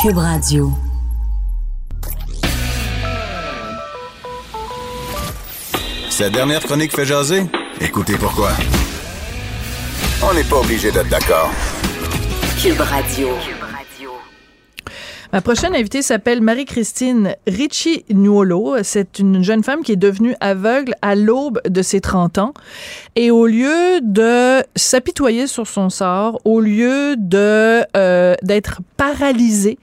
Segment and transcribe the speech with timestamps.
[0.00, 0.70] Cube Radio.
[6.08, 7.42] Cette dernière chronique fait jaser?
[7.80, 8.52] Écoutez pourquoi.
[10.22, 11.50] On n'est pas obligé d'être d'accord.
[12.62, 13.30] Cube Radio.
[15.30, 18.76] Ma prochaine invitée s'appelle Marie-Christine Ricci Nuolo.
[18.82, 22.54] C'est une jeune femme qui est devenue aveugle à l'aube de ses 30 ans.
[23.14, 29.78] Et au lieu de s'apitoyer sur son sort, au lieu de euh, d'être paralysée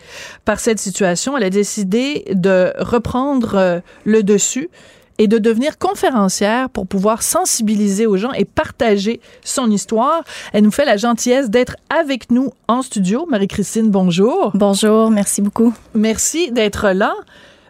[0.46, 4.70] par cette situation, elle a décidé de reprendre euh, le dessus
[5.18, 10.24] et de devenir conférencière pour pouvoir sensibiliser aux gens et partager son histoire.
[10.54, 13.26] Elle nous fait la gentillesse d'être avec nous en studio.
[13.30, 14.52] Marie-Christine, bonjour.
[14.54, 15.74] Bonjour, merci beaucoup.
[15.94, 17.14] Merci d'être là.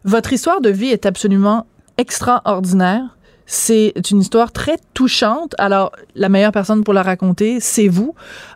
[0.04, 1.66] Votre histoire de vie est absolument
[1.98, 3.16] extraordinaire.
[3.48, 5.54] C'est une histoire très touchante.
[5.60, 8.16] Alors, la meilleure personne pour la raconter, c'est vous.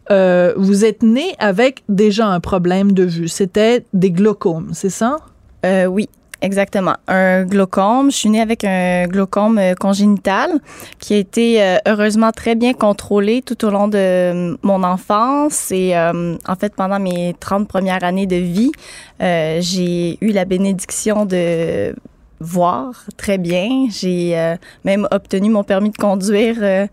[0.10, 3.28] Euh, vous êtes né avec déjà un problème de vue.
[3.28, 5.18] C'était des glaucomes, c'est ça?
[5.66, 6.10] Euh, oui,
[6.42, 6.96] Exactement.
[7.08, 8.12] Un glaucome.
[8.12, 10.52] Je suis née avec un glaucome euh, congénital
[10.98, 15.72] qui a été euh, heureusement très bien contrôlé tout au long de euh, mon enfance
[15.72, 18.72] et en fait pendant mes 30 premières années de vie,
[19.20, 21.94] j'ai eu la bénédiction de
[22.40, 23.88] voir très bien.
[23.90, 26.88] J'ai même obtenu mon permis de conduire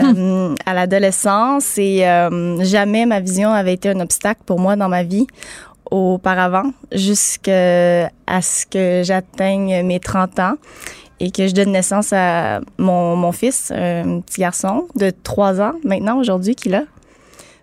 [0.00, 0.56] hum.
[0.66, 2.00] à l'adolescence et
[2.60, 5.26] jamais ma vision avait été un obstacle pour moi dans ma vie
[5.90, 10.54] auparavant jusqu'à ce que j'atteigne mes 30 ans
[11.20, 15.72] et que je donne naissance à mon, mon fils, un petit garçon de 3 ans
[15.84, 16.84] maintenant aujourd'hui qu'il a.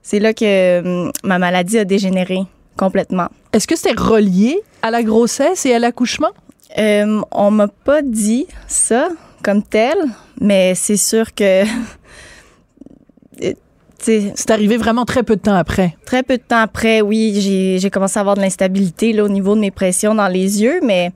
[0.02, 2.40] C'est là que hum, ma maladie a dégénéré
[2.78, 3.30] complètement.
[3.53, 6.31] Est-ce que c'était relié à la grossesse et à l'accouchement?
[6.78, 9.09] Euh, on m'a pas dit ça
[9.44, 9.97] comme tel,
[10.42, 11.63] mais c'est sûr que
[13.97, 15.95] c'est arrivé vraiment très peu de temps après.
[16.06, 19.61] Très peu de temps après, oui, j'ai commencé à avoir de l'instabilité au niveau de
[19.61, 21.11] mes pressions dans les yeux, mais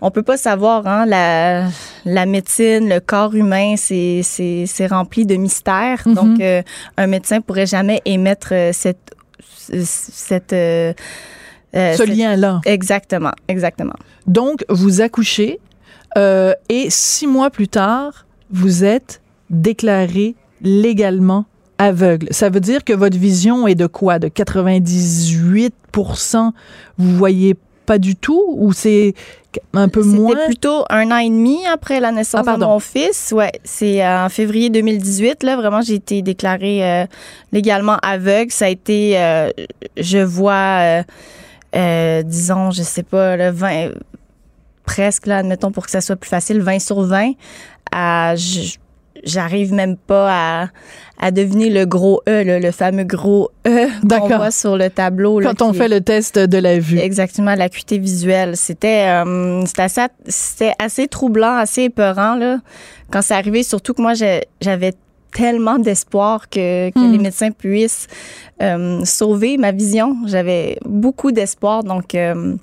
[0.00, 1.68] on peut pas savoir, hein, la,
[2.04, 6.02] la médecine, le corps humain, c'est rempli de mystères.
[6.04, 6.14] Mm-hmm.
[6.14, 6.62] Donc, euh,
[6.96, 9.14] un médecin pourrait jamais émettre euh, cette...
[9.70, 10.92] cette euh,
[11.74, 12.60] Ce lien-là.
[12.64, 13.96] Exactement, exactement.
[14.26, 15.60] Donc, vous accouchez
[16.16, 19.20] et six mois plus tard, vous êtes
[19.50, 21.44] déclaré légalement
[21.78, 22.28] aveugle.
[22.30, 24.18] Ça veut dire que votre vision est de quoi?
[24.18, 26.52] De 98%
[26.98, 27.56] Vous voyez
[27.86, 28.44] pas du tout?
[28.56, 29.14] Ou c'est
[29.72, 30.30] un peu moins?
[30.30, 33.32] C'était plutôt un an et demi après la naissance ah, de mon fils.
[33.34, 35.42] Ouais, c'est euh, en février 2018.
[35.42, 37.06] Là, vraiment, j'ai été déclarée euh,
[37.52, 38.50] légalement aveugle.
[38.50, 39.50] Ça a été, euh,
[39.96, 41.02] je vois,
[41.72, 43.90] disons, je sais pas, le 20,
[44.84, 47.32] presque, là, admettons, pour que ça soit plus facile, 20 sur 20.
[47.92, 48.34] À,
[49.24, 50.68] j'arrive même pas à,
[51.18, 55.40] à deviner le gros E, le, fameux gros E qu'on voit sur le tableau.
[55.40, 56.98] Quand on fait le test de la vue.
[56.98, 58.56] Exactement, l'acuité visuelle.
[58.56, 62.58] C'était euh, assez, c'était assez troublant, assez épeurant là,
[63.10, 63.62] quand c'est arrivé.
[63.62, 64.94] Surtout que moi, j'avais
[65.32, 67.22] tellement d'espoir que, que les hmm.
[67.22, 68.06] médecins puissent
[68.62, 70.16] euh, sauver ma vision.
[70.26, 71.84] J'avais beaucoup d'espoir.
[71.84, 72.56] Donc, euh,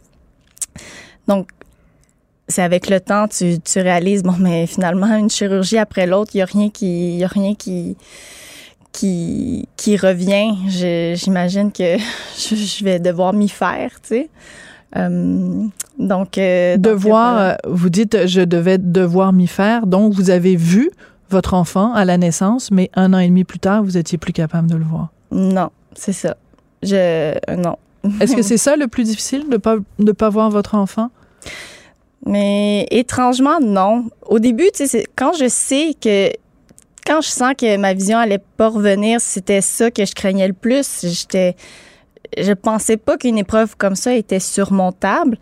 [1.28, 1.48] donc
[2.48, 6.38] c'est avec le temps, tu, tu réalises, bon, mais finalement, une chirurgie après l'autre, il
[6.38, 7.96] n'y a rien qui, y a rien qui,
[8.92, 10.56] qui, qui revient.
[11.16, 11.98] J'imagine que
[12.38, 14.30] je vais devoir m'y faire, tu sais.
[14.96, 15.66] Euh,
[15.98, 19.88] donc, euh, devoir, euh, vous dites, je devais devoir m'y faire.
[19.88, 20.92] Donc, vous avez vu
[21.30, 24.34] votre enfant à la naissance, mais un an et demi plus tard, vous étiez plus
[24.34, 25.10] capable de le voir.
[25.32, 26.38] Non, c'est ça.
[26.84, 27.78] Je, non.
[28.20, 31.10] Est-ce que c'est ça le plus difficile de pas de pas voir votre enfant?
[32.26, 34.06] Mais étrangement, non.
[34.26, 34.70] Au début,
[35.16, 36.32] quand je sais que
[37.06, 40.54] quand je sens que ma vision allait pas revenir, c'était ça que je craignais le
[40.54, 41.06] plus.
[41.06, 41.56] J'étais,
[42.38, 45.38] je pensais pas qu'une épreuve comme ça était surmontable.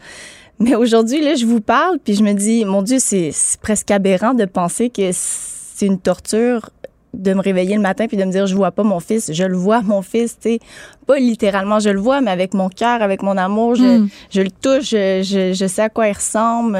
[0.59, 3.31] Mais aujourd'hui, là, je vous parle, puis je me dis, mon Dieu, c'est
[3.61, 6.69] presque aberrant de penser que c'est une torture
[7.13, 9.43] de me réveiller le matin puis de me dire je vois pas mon fils, je
[9.43, 10.59] le vois mon fils, tu sais,
[11.05, 14.09] pas littéralement je le vois, mais avec mon cœur, avec mon amour, je, hmm.
[14.29, 16.77] je le touche, je, je, sais à quoi il ressemble.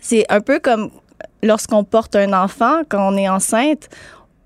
[0.00, 0.90] C'est un peu comme
[1.42, 3.88] lorsqu'on porte un enfant, quand on est enceinte,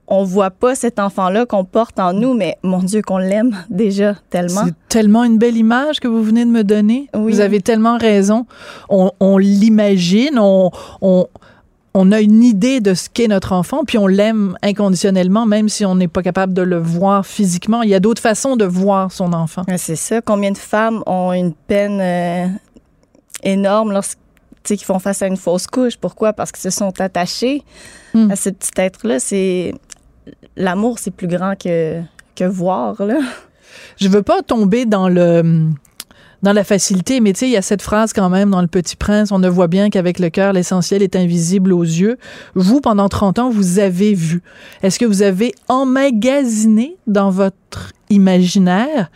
[0.08, 4.14] on voit pas cet enfant-là qu'on porte en nous, mais mon Dieu, qu'on l'aime déjà
[4.30, 4.62] tellement.
[4.64, 7.08] C'est tellement une belle image que vous venez de me donner.
[7.14, 7.32] Oui.
[7.32, 8.46] Vous avez tellement raison.
[8.88, 10.70] On, on l'imagine, on,
[11.00, 11.26] on,
[11.98, 15.86] on a une idée de ce qu'est notre enfant, puis on l'aime inconditionnellement, même si
[15.86, 17.80] on n'est pas capable de le voir physiquement.
[17.82, 19.62] Il y a d'autres façons de voir son enfant.
[19.78, 20.20] C'est ça.
[20.20, 22.46] Combien de femmes ont une peine euh,
[23.42, 25.96] énorme lorsqu'ils font face à une fausse couche?
[25.96, 26.34] Pourquoi?
[26.34, 27.62] Parce qu'ils se sont attachés
[28.14, 28.30] Hmm.
[28.30, 29.18] à ce petit être-là.
[29.20, 29.74] C'est
[30.56, 32.00] L'amour, c'est plus grand que,
[32.34, 33.02] que voir.
[33.02, 33.18] Là.
[33.96, 35.70] Je veux pas tomber dans le
[36.46, 38.68] dans la facilité, mais tu sais, il y a cette phrase quand même dans Le
[38.68, 42.18] Petit Prince, on ne voit bien qu'avec le cœur, l'essentiel est invisible aux yeux.
[42.54, 44.42] Vous, pendant 30 ans, vous avez vu.
[44.84, 49.10] Est-ce que vous avez emmagasiné dans votre imaginaire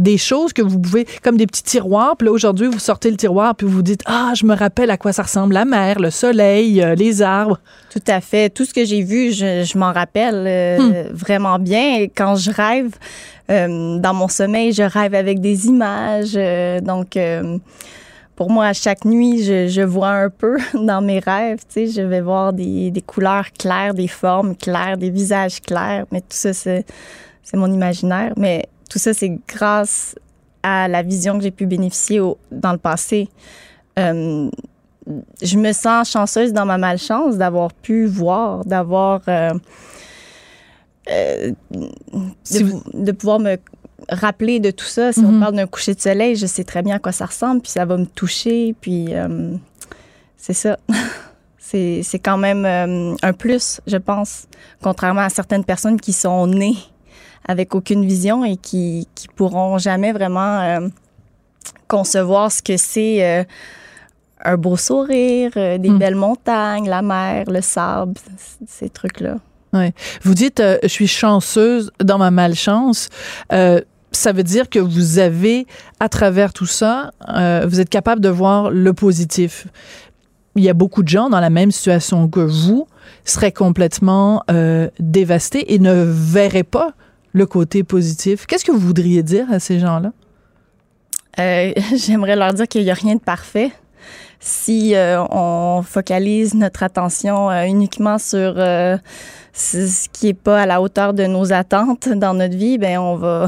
[0.00, 3.16] des choses que vous pouvez, comme des petits tiroirs, puis là, aujourd'hui, vous sortez le
[3.16, 6.10] tiroir, puis vous dites, ah, je me rappelle à quoi ça ressemble, la mer, le
[6.10, 7.60] soleil, euh, les arbres.
[7.92, 8.50] Tout à fait.
[8.50, 11.98] Tout ce que j'ai vu, je, je m'en rappelle euh, vraiment bien.
[11.98, 12.90] Et quand je rêve,
[13.50, 16.34] euh, dans mon sommeil, je rêve avec des images.
[16.82, 17.18] donc,
[18.36, 21.58] pour moi, à chaque nuit, je, je vois un peu dans mes rêves.
[21.68, 26.06] Tu sais, je vais voir des, des couleurs claires, des formes claires, des visages clairs.
[26.10, 26.86] Mais tout ça, c'est
[27.42, 28.32] c'est mon imaginaire.
[28.36, 30.14] Mais tout ça, c'est grâce
[30.62, 33.28] à la vision que j'ai pu bénéficier au- dans le passé.
[33.98, 34.50] Euh,
[35.42, 39.22] je me sens chanceuse dans ma malchance d'avoir pu voir, d'avoir.
[39.28, 39.52] euh,
[41.10, 41.52] euh,
[42.44, 43.56] Si de, vous- de pouvoir me
[44.10, 45.12] rappeler de tout ça.
[45.12, 45.36] Si Mhm.
[45.36, 47.70] on parle d'un coucher de soleil, je sais très bien à quoi ça ressemble, puis
[47.70, 49.08] ça va me toucher, puis
[50.36, 50.78] c'est ça.
[51.58, 52.64] c'est c'est quand même
[53.22, 54.46] un plus, je pense,
[54.82, 56.76] contrairement à certaines personnes qui sont nées
[57.46, 60.88] avec aucune vision et qui, qui pourront jamais vraiment euh,
[61.88, 63.44] concevoir ce que c'est euh,
[64.44, 65.98] un beau sourire, euh, des Mm.
[65.98, 68.14] belles montagnes, la mer, le sable,
[68.66, 69.36] ces trucs-là.
[70.22, 73.08] Vous dites, je suis chanceuse dans ma malchance.
[74.12, 75.66] Ça veut dire que vous avez,
[76.00, 79.68] à travers tout ça, euh, vous êtes capable de voir le positif.
[80.56, 82.88] Il y a beaucoup de gens dans la même situation que vous
[83.24, 86.94] seraient complètement euh, dévastés et ne verraient pas
[87.32, 88.46] le côté positif.
[88.46, 90.12] Qu'est-ce que vous voudriez dire à ces gens-là?
[91.38, 93.70] Euh, J'aimerais leur dire qu'il n'y a rien de parfait.
[94.40, 98.54] Si euh, on focalise notre attention euh, uniquement sur
[99.52, 103.16] ce qui n'est pas à la hauteur de nos attentes dans notre vie, ben on
[103.16, 103.46] va,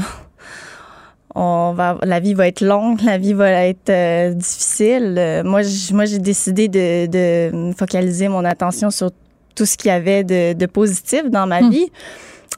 [1.35, 5.15] on va, la vie va être longue, la vie va être euh, difficile.
[5.17, 9.09] Euh, moi, j- moi, j'ai décidé de, focaliser mon attention sur
[9.55, 11.69] tout ce qu'il y avait de, de positif dans ma Hmm.
[11.71, 11.91] vie.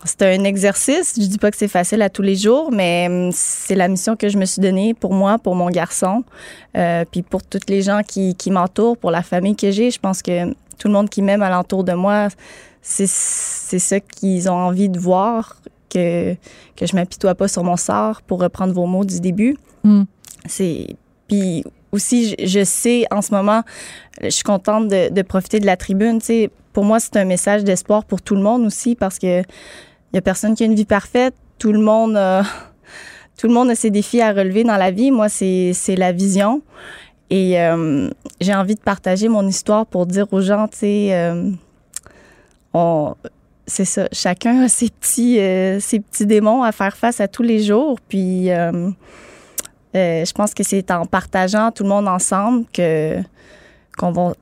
[0.03, 1.13] C'est un exercice.
[1.17, 4.15] Je dis pas que c'est facile à tous les jours, mais hum, c'est la mission
[4.15, 6.23] que je me suis donnée pour moi, pour mon garçon,
[6.77, 9.91] euh, puis pour toutes les gens qui, qui m'entourent, pour la famille que j'ai.
[9.91, 12.27] Je pense que tout le monde qui m'aime alentour de moi,
[12.81, 15.57] c'est ça qu'ils ont envie de voir,
[15.89, 16.33] que,
[16.75, 19.57] que je m'apitoie pas sur mon sort, pour reprendre vos mots du début.
[19.83, 20.03] Hmm.
[20.45, 20.95] C'est
[21.27, 23.63] puis aussi, je, je sais en ce moment,
[24.21, 26.19] je suis contente de, de profiter de la tribune.
[26.19, 29.39] Tu sais, pour moi, c'est un message d'espoir pour tout le monde aussi parce que
[29.39, 31.33] il y a personne qui a une vie parfaite.
[31.57, 32.43] Tout le monde, a-
[33.39, 35.09] tout le monde a ses défis à relever dans la vie.
[35.09, 36.61] Moi, c'est la vision.
[37.29, 38.09] Et euh,
[38.41, 41.49] j'ai envie de partager mon histoire pour dire aux gens, tu sais, euh,
[43.67, 44.07] c'est ça.
[44.11, 47.97] Chacun a ses petits, euh, ses petits démons à faire face à tous les jours.
[48.09, 48.89] Puis, euh,
[49.95, 53.17] euh, je pense que c'est en partageant tout le monde ensemble que
[53.97, 54.33] qu'on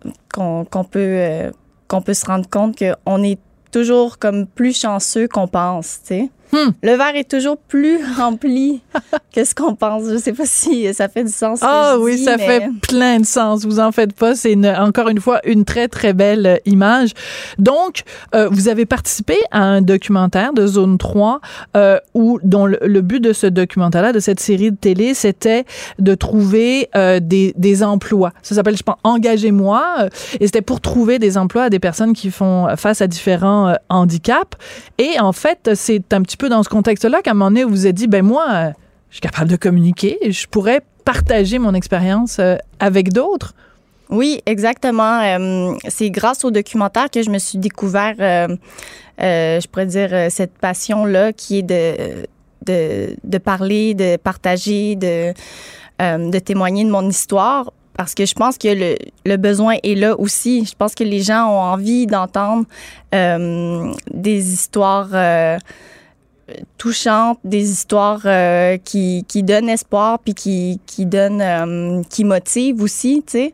[0.72, 1.52] qu'on peut euh,
[1.94, 3.38] qu'on peut se rendre compte qu'on est
[3.72, 6.30] toujours comme plus chanceux qu'on pense, tu sais.
[6.54, 6.70] Hmm.
[6.84, 8.82] Le verre est toujours plus rempli
[9.36, 10.04] que ce qu'on pense.
[10.10, 11.60] Je sais pas si ça fait du sens.
[11.64, 13.66] Ah oui, dis, ça mais- fait plein de sens.
[13.66, 14.36] Vous en faites pas.
[14.36, 17.12] C'est une- encore une fois une très très belle euh, image.
[17.58, 18.04] Donc,
[18.36, 21.42] euh, vous avez participé à un documentaire de Zone 3
[21.76, 25.66] euh, où dont le, le but de ce documentaire-là, de cette série de télé, c'était
[26.00, 28.32] de trouver euh, des, des emplois.
[28.44, 29.84] Ça s'appelle, je pense, Engagez-moi.
[30.02, 33.70] euh, Et c'était pour trouver des emplois à des personnes qui font face à différents
[33.70, 34.58] euh, handicaps.
[35.00, 37.72] Et en fait, c'est un petit peu dans ce contexte-là qu'à un moment donné, vous
[37.72, 38.72] vous êtes dit, ben moi, euh,
[39.10, 43.54] je suis capable de communiquer, je pourrais partager mon expérience euh, avec d'autres.
[44.10, 45.22] Oui, exactement.
[45.22, 51.34] Euh, c'est grâce au documentaire que je me suis découvert, je pourrais dire, cette passion-là
[51.34, 52.28] qui est de,
[52.66, 55.34] de, parler, de partager, de,
[56.00, 57.72] de témoigner de mon histoire.
[57.98, 58.96] Parce que je pense que
[59.26, 60.66] le, besoin est là aussi.
[60.66, 62.66] Je pense que les gens ont envie d'entendre
[63.12, 65.10] des histoires
[66.78, 72.82] touchantes, des histoires euh, qui, qui donnent espoir puis qui, qui donnent, euh, qui motivent
[72.82, 73.54] aussi, tu sais.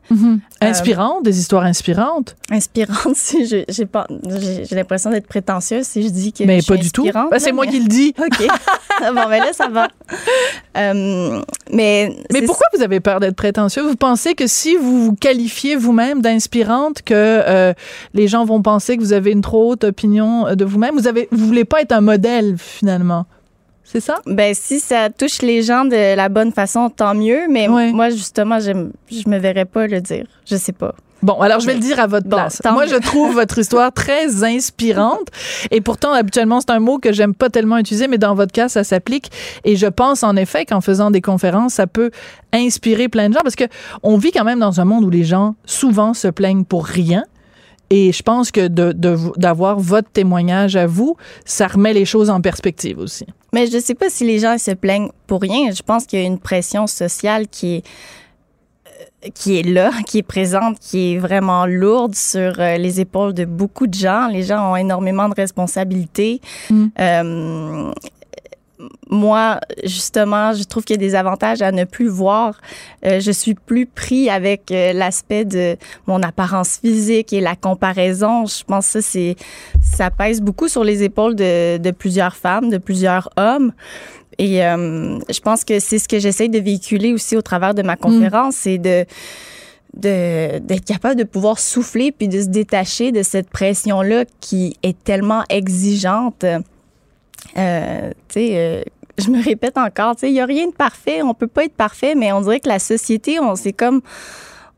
[0.61, 0.67] Mhm.
[0.69, 2.35] Inspirantes, des histoires inspirantes?
[2.51, 6.73] Inspirantes, si j'ai pas, j'ai l'impression d'être prétentieuse si je dis que Mais je suis
[6.73, 7.03] pas du tout.
[7.03, 8.13] inspirante, Ben, c'est moi mais- qui le dis.
[8.19, 8.47] OK.
[9.01, 9.87] bon, ben là, ça va.
[10.77, 11.41] Euh,
[11.73, 13.81] mais Mais pourquoi vous avez peur d'être prétentieux?
[13.81, 17.73] Vous pensez que si vous vous qualifiez vous-même d'inspirante, que euh,
[18.13, 20.95] les gens vont penser que vous avez une trop haute opinion euh, de vous-même?
[20.95, 23.25] Vous avez, vous voulez pas être un modèle, finalement.
[23.91, 24.19] C'est ça?
[24.27, 27.47] Ben, si ça touche les gens de la bonne façon, tant mieux.
[27.49, 27.91] Mais Ouais.
[27.91, 30.25] moi, justement, je me verrais pas le dire.
[30.45, 30.93] Je sais pas.
[31.21, 32.61] Bon, alors je vais le dire à votre Bon, place.
[32.71, 35.27] Moi, je trouve votre histoire très inspirante.
[35.71, 38.69] Et pourtant, habituellement, c'est un mot que j'aime pas tellement utiliser, mais dans votre cas,
[38.69, 39.29] ça s'applique.
[39.65, 42.11] Et je pense en effet qu'en faisant des conférences, ça peut
[42.53, 43.65] inspirer plein de gens parce que
[44.03, 47.23] on vit quand même dans un monde où les gens souvent se plaignent pour rien.
[47.91, 51.15] Et je pense que de- de vous- d'avoir votre témoignage à vous,
[51.45, 53.25] ça remet les choses en perspective aussi.
[53.51, 55.71] Mais je sais pas si les gens se plaignent pour rien.
[55.71, 57.83] Je pense qu'il y a une pression sociale qui est
[59.25, 63.33] euh, qui est là, qui est présente, qui est vraiment lourde sur euh, les épaules
[63.33, 64.27] de beaucoup de gens.
[64.27, 66.41] Les gens ont énormément de responsabilités.
[66.69, 66.85] Mm.
[66.99, 67.91] Euh,
[69.09, 72.59] moi, justement, je trouve qu'il y a des avantages à ne plus voir.
[73.05, 75.75] Euh, je suis plus pris avec euh, l'aspect de
[76.07, 78.45] mon apparence physique et la comparaison.
[78.45, 79.35] Je pense que ça, c'est,
[79.81, 83.73] ça pèse beaucoup sur les épaules de, de plusieurs femmes, de plusieurs hommes.
[84.37, 87.81] Et euh, je pense que c'est ce que j'essaie de véhiculer aussi au travers de
[87.81, 89.05] ma conférence, c'est de
[89.91, 95.43] d'être capable de pouvoir souffler puis de se détacher de cette pression-là qui est tellement
[95.49, 96.45] exigeante.
[97.57, 98.83] Euh, tu sais, euh,
[99.17, 101.65] je me répète encore, tu sais, il n'y a rien de parfait, on peut pas
[101.65, 104.01] être parfait, mais on dirait que la société, on c'est comme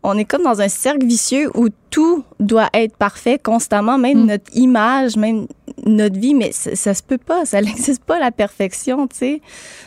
[0.04, 4.26] on est comme dans un cercle vicieux où tout doit être parfait constamment, même Mm.
[4.26, 5.46] notre image, même
[5.86, 9.42] notre vie, mais ça, ça se peut pas, ça n'existe pas la perfection, tu sais.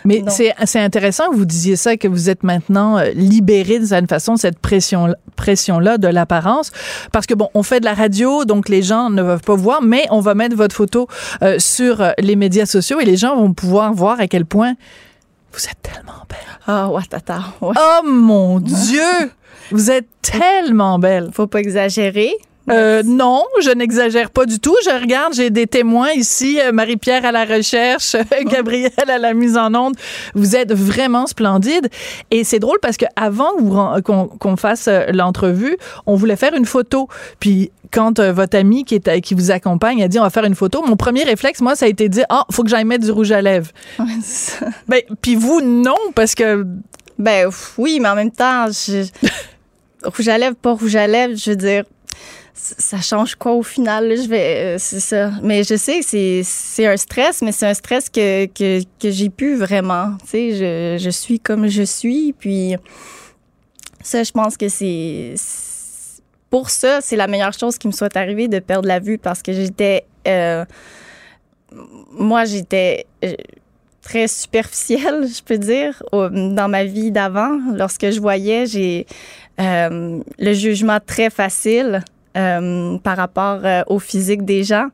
[0.04, 4.08] Mais c'est intéressant que vous disiez ça, que vous êtes maintenant euh, libéré d'une certaine
[4.08, 6.70] façon de cette pression pression là de l'apparence,
[7.12, 9.82] parce que bon, on fait de la radio, donc les gens ne peuvent pas voir,
[9.82, 11.08] mais on va mettre votre photo
[11.42, 14.74] euh, sur euh, les médias sociaux et les gens vont pouvoir voir à quel point
[15.52, 16.38] vous êtes tellement belle.
[16.66, 17.74] Ah, watata, ouais.
[17.76, 19.32] Oh mon Dieu,
[19.70, 21.30] vous êtes tellement belle.
[21.32, 22.32] Faut pas exagérer.
[22.70, 24.74] Euh, non, je n'exagère pas du tout.
[24.84, 28.16] Je regarde, j'ai des témoins ici, euh, Marie-Pierre à la recherche,
[28.46, 29.96] Gabrielle à la mise en onde.
[30.34, 31.88] Vous êtes vraiment splendide.
[32.30, 33.50] Et c'est drôle parce que avant
[34.02, 37.08] qu'on fasse euh, l'entrevue, on voulait faire une photo.
[37.38, 40.44] Puis quand votre ami qui, est, à- qui vous accompagne a dit on va faire
[40.44, 42.84] une photo, mon premier réflexe, moi, ça a été de dire ah, faut que j'aille
[42.84, 43.70] mettre du rouge à lèvres.
[43.98, 44.66] Ouais, c'est ça.
[44.88, 46.66] Ben, puis vous, non, parce que
[47.18, 49.04] Ben oui, mais en même temps, je...
[50.04, 51.84] rouge à lèvres, pas rouge à lèvres, je veux dire,
[52.54, 54.16] ça change quoi au final?
[54.16, 55.32] Je vais, euh, c'est ça.
[55.42, 59.28] Mais je sais c'est, c'est un stress, mais c'est un stress que, que, que j'ai
[59.28, 60.16] pu vraiment.
[60.22, 60.50] Tu sais,
[60.98, 62.76] je, je suis comme je suis, puis
[64.02, 65.34] ça, je pense que c'est,
[66.48, 69.42] pour ça, c'est la meilleure chose qui me soit arrivée de perdre la vue parce
[69.42, 70.64] que j'étais, euh,
[72.12, 73.34] moi, j'étais euh,
[74.00, 77.58] très superficielle, je peux dire, dans ma vie d'avant.
[77.74, 79.06] Lorsque je voyais, j'ai
[79.58, 82.04] le jugement très facile
[82.36, 84.88] euh, par rapport euh, au physique des gens.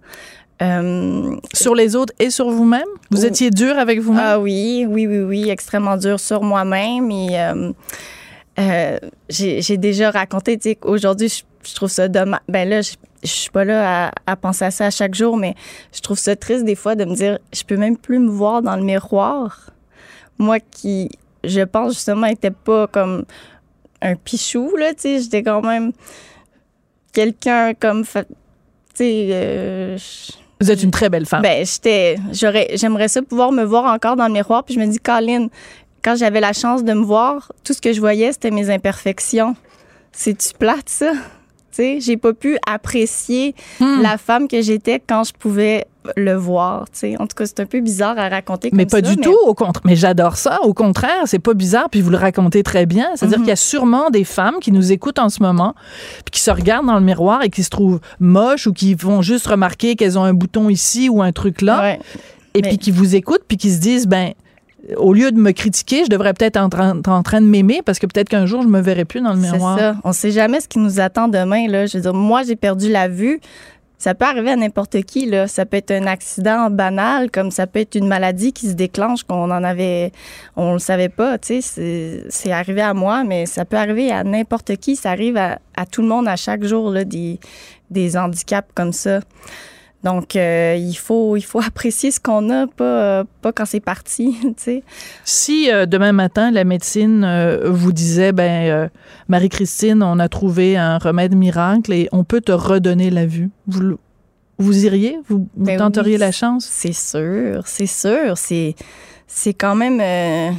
[0.62, 4.22] Euh, sur les autres et sur vous-même, vous étiez dur avec vous-même?
[4.22, 7.10] ah oui, oui, oui, oui, extrêmement dur sur moi-même.
[7.10, 7.72] Et euh,
[8.58, 8.98] euh,
[9.30, 12.40] j'ai déjà raconté, tu sais, qu'aujourd'hui, je, je trouve ça dommage.
[12.46, 12.92] Ben là, je,
[13.22, 15.54] je suis pas là à, à penser à ça à chaque jour, mais
[15.94, 18.60] je trouve ça triste des fois de me dire, je peux même plus me voir
[18.60, 19.70] dans le miroir.
[20.38, 21.08] Moi qui,
[21.42, 23.24] je pense justement, était pas comme
[24.02, 25.92] un pichou, là, tu sais, j'étais quand même
[27.12, 28.10] quelqu'un comme, tu
[28.94, 29.96] sais, euh,
[30.60, 31.42] Vous êtes une très belle femme.
[31.42, 34.64] ben, j'étais, j'aurais, j'aimerais ça pouvoir me voir encore dans le miroir.
[34.64, 35.48] Puis je me dis, Colin,
[36.02, 39.54] quand j'avais la chance de me voir, tout ce que je voyais, c'était mes imperfections.
[40.12, 41.12] C'est-tu plate, ça?
[41.12, 41.18] Tu
[41.76, 44.00] sais, j'ai pas pu apprécier Hmm.
[44.02, 47.16] la femme que j'étais quand je pouvais le voir, tu sais.
[47.18, 49.36] En tout cas, c'est un peu bizarre à raconter comme Mais pas ça, du tout,
[49.46, 49.82] au contraire.
[49.84, 50.60] Mais j'adore ça.
[50.62, 53.08] Au contraire, c'est pas bizarre, puis vous le racontez très bien.
[53.16, 53.44] C'est-à-dire Mhm.
[53.44, 55.74] qu'il y a sûrement des femmes qui nous écoutent en ce moment,
[56.24, 59.20] puis qui se regardent dans le miroir et qui se trouvent moches ou qui vont
[59.22, 62.00] juste remarquer qu'elles ont un bouton ici ou un truc là, Ouais.
[62.54, 64.32] et mais- puis qui vous écoutent, puis qui se disent, ben,
[64.96, 67.46] au lieu de me critiquer, je devrais peut-être être en train, être en train de
[67.46, 69.78] m'aimer parce que peut-être qu'un jour, je me verrai plus dans le C'est miroir.
[69.78, 69.96] ça.
[70.04, 71.68] On sait jamais ce qui nous attend demain.
[71.68, 71.84] Là.
[71.84, 73.40] Je veux dire, moi, j'ai perdu la vue.
[74.00, 75.26] Ça peut arriver à n'importe qui.
[75.26, 75.46] Là.
[75.46, 79.24] Ça peut être un accident banal, comme ça peut être une maladie qui se déclenche
[79.24, 80.10] qu'on en avait,
[80.56, 81.36] on le savait pas.
[81.36, 84.96] Tu sais, c'est, arrivé à moi, mais ça peut arriver à n'importe qui.
[84.96, 87.38] Ça arrive à, à tout le monde à chaque jour là, des,
[87.90, 89.20] des handicaps comme ça.
[90.02, 93.80] Donc, euh, il, faut, il faut apprécier ce qu'on a, pas, euh, pas quand c'est
[93.80, 94.82] parti, tu sais.
[95.24, 98.90] Si euh, demain matin, la médecine vous disait, ben,
[99.28, 103.50] Marie-Christine, on a trouvé un remède miracle et on peut te redonner la vue,
[104.58, 105.18] vous, iriez?
[105.26, 106.68] Vous, vous Ben tenteriez oui, la chance?
[106.70, 108.36] C'est sûr, c'est sûr.
[108.36, 108.74] C'est,
[109.26, 110.54] c'est quand même...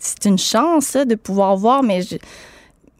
[0.00, 2.16] c'est une chance, ça, de pouvoir voir, mais je,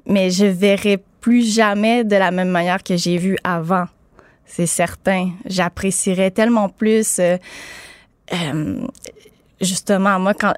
[0.07, 3.87] mais je verrai plus jamais de la même manière que j'ai vu avant.
[4.53, 5.31] C'est certain.
[5.47, 7.19] J'apprécierais tellement plus...
[7.21, 7.37] euh,
[8.33, 8.81] euh,
[9.61, 10.55] justement, moi, quand,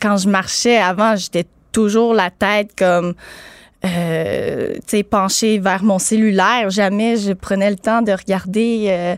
[0.00, 3.14] quand je marchais avant, j'étais toujours la tête comme...
[3.84, 6.68] Euh, tu sais, penchée vers mon cellulaire.
[6.70, 9.16] Jamais je prenais le temps de regarder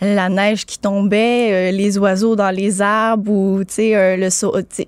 [0.00, 4.30] la neige qui tombait, les oiseaux dans les arbres ou, tu sais, le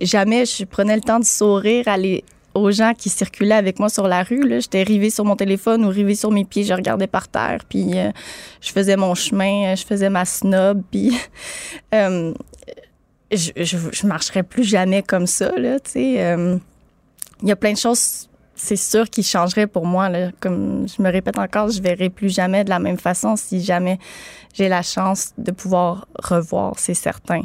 [0.00, 2.24] jamais je prenais le temps de sourire à les-
[2.54, 4.42] aux gens qui circulaient avec moi sur la rue.
[4.60, 7.98] J'étais rivée sur mon téléphone ou rivée sur mes pieds, je regardais par terre, puis
[7.98, 8.10] euh,
[8.60, 11.16] je faisais mon chemin, euh, je faisais ma snob, puis
[11.94, 12.32] euh,
[13.30, 16.58] je, je, marcherais plus jamais comme ça, là, euh,
[17.42, 20.10] Il y a plein de choses, c'est sûr, qui changeraient pour moi.
[20.40, 23.98] Comme je me répète encore, je verrai plus jamais de la même façon si jamais
[24.54, 27.42] j'ai la chance de pouvoir revoir, c'est certain.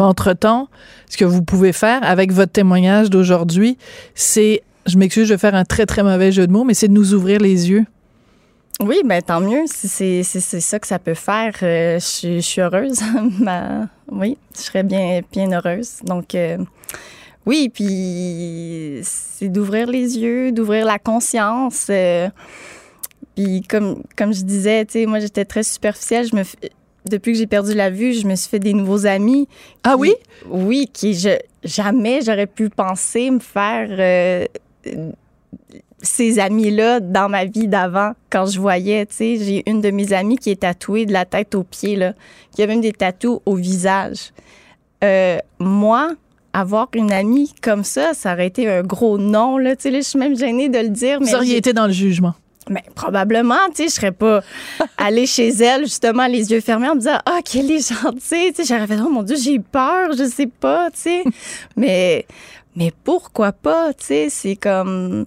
[0.00, 0.68] Entre-temps,
[1.08, 3.78] ce que vous pouvez faire avec votre témoignage d'aujourd'hui,
[4.14, 6.88] c'est, je m'excuse, je vais faire un très, très mauvais jeu de mots, mais c'est
[6.88, 7.84] de nous ouvrir les yeux.
[8.80, 9.62] Oui, ben tant mieux.
[9.66, 9.86] Si
[10.24, 12.98] c'est ça que ça peut faire, euh, je, suis- heureuse.
[13.38, 15.98] Ma- oui, je serais bien, bien heureuse.
[16.04, 16.58] Donc, euh,
[17.46, 21.86] oui, puis c'est d'ouvrir les yeux, d'ouvrir la conscience.
[21.90, 22.28] euh,
[23.36, 26.26] puis comme, comme je disais, tu sais, moi, j'étais très superficielle.
[26.30, 26.42] Je me,
[27.06, 29.46] depuis que j'ai perdu la vue, je me suis fait des nouveaux amis.
[29.82, 30.14] Ah qui- oui?
[30.48, 31.30] Oui, qui je,
[31.62, 34.46] jamais j'aurais pu penser me faire euh,
[36.02, 40.12] ces amis-là dans ma vie d'avant, quand je voyais, tu sais, j'ai une de mes
[40.12, 42.12] amies qui est tatouée de la tête aux pieds, là,
[42.54, 44.32] qui a même des tatous au visage.
[45.02, 46.10] Euh, moi,
[46.52, 49.98] avoir une amie comme ça, ça aurait été un gros non, là, tu sais, là,
[50.00, 52.34] je suis même gênée de le dire, mais Vous auriez j'ai- été dans le jugement.
[52.68, 54.40] Mais probablement, tu sais, je serais pas
[54.96, 58.64] allée chez elle, justement, les yeux fermés, en me disant, ah, qu'elle est gentille, tu
[58.64, 61.24] sais, j'aurais fait, oh mon Dieu, j'ai peur, je sais pas, tu sais.
[61.76, 62.26] mais,
[62.76, 65.26] mais pourquoi pas, tu sais, c'est comme,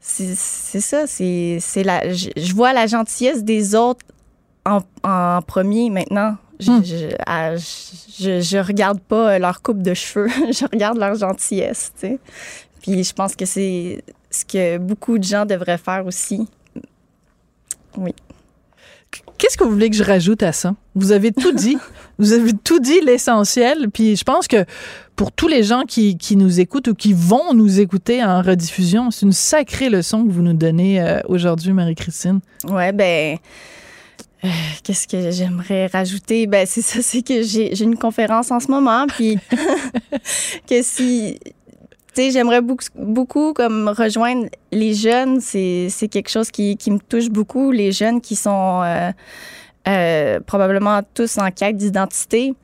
[0.00, 4.04] c'est c'est ça, c'est c'est la, je, je vois la gentillesse des autres
[4.64, 6.36] en, en premier maintenant.
[6.58, 6.82] Je, Hmm.
[6.84, 12.06] je, à- je, je regarde pas leur coupe de cheveux, je regarde leur gentillesse, tu
[12.06, 12.18] sais.
[12.80, 14.02] Puis je pense que c'est
[14.40, 16.46] ce que beaucoup de gens devraient faire aussi.
[19.38, 20.74] Qu'est-ce que vous voulez que je rajoute à ça?
[20.94, 21.76] Vous avez tout dit.
[22.18, 23.90] vous avez tout dit, l'essentiel.
[23.90, 24.64] Puis je pense que
[25.14, 29.10] pour tous les gens qui, qui nous écoutent ou qui vont nous écouter en rediffusion,
[29.10, 32.40] c'est une sacrée leçon que vous nous donnez euh, aujourd'hui, Marie-Christine.
[32.68, 33.38] Ouais, ben.
[34.44, 34.48] euh,
[34.82, 36.46] Qu'est-ce que j'aimerais rajouter?
[36.46, 39.38] Ben, c'est ça, c'est que j'ai une conférence en ce moment, puis
[40.68, 41.38] que si.
[42.16, 45.40] J'aimerais beaucoup, beaucoup comme rejoindre les jeunes.
[45.40, 47.70] C'est quelque chose qui, qui me touche beaucoup.
[47.70, 49.12] Les jeunes qui sont euh,
[49.88, 52.54] euh, probablement tous en quête d'identité.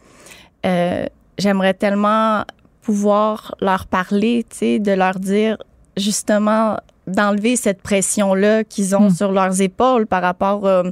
[0.65, 1.05] Euh,
[1.39, 2.45] j'aimerais tellement
[2.81, 5.59] pouvoir leur parler, tu sais, de leur dire
[5.97, 9.15] justement d'enlever cette pression-là qu'ils ont Hmm.
[9.15, 10.83] sur leurs épaules par rapport à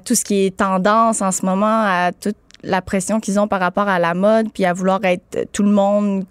[0.00, 3.60] tout ce qui est tendance en ce moment, à toute la pression qu'ils ont par
[3.60, 6.24] rapport à la mode, puis à vouloir être tout le monde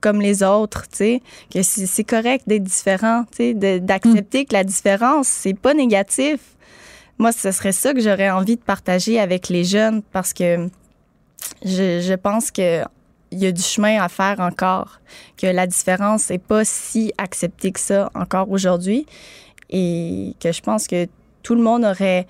[0.00, 4.64] comme les autres, tu sais, que c'est correct d'être différent, tu sais, d'accepter que la
[4.64, 6.40] différence, c'est pas négatif.
[7.18, 10.68] Moi, ce serait ça que j'aurais envie de partager avec les jeunes parce que
[11.64, 12.82] je, je pense que
[13.32, 15.00] il y a du chemin à faire encore,
[15.36, 19.06] que la différence n'est pas si acceptée que ça encore aujourd'hui
[19.68, 21.06] et que je pense que
[21.42, 22.26] tout le monde aurait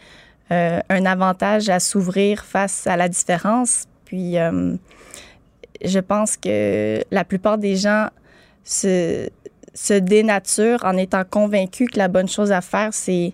[0.53, 3.85] euh, un avantage à s'ouvrir face à la différence.
[4.05, 4.75] Puis, euh,
[5.85, 8.09] je pense que la plupart des gens
[8.65, 9.29] se,
[9.75, 13.33] se dénaturent en étant convaincus que la bonne chose à faire, c'est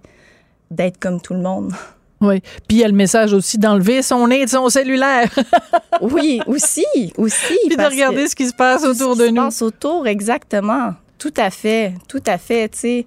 [0.70, 1.72] d'être comme tout le monde.
[2.22, 2.40] Oui.
[2.66, 5.28] Puis il y a le message aussi d'enlever son nez de son cellulaire,
[6.00, 6.86] Oui, aussi,
[7.18, 7.58] aussi.
[7.68, 9.42] puis de regarder ce qui se passe autour ce de qui se nous.
[9.42, 10.94] passe autour, exactement.
[11.18, 13.06] Tout à fait, tout à fait, tu sais.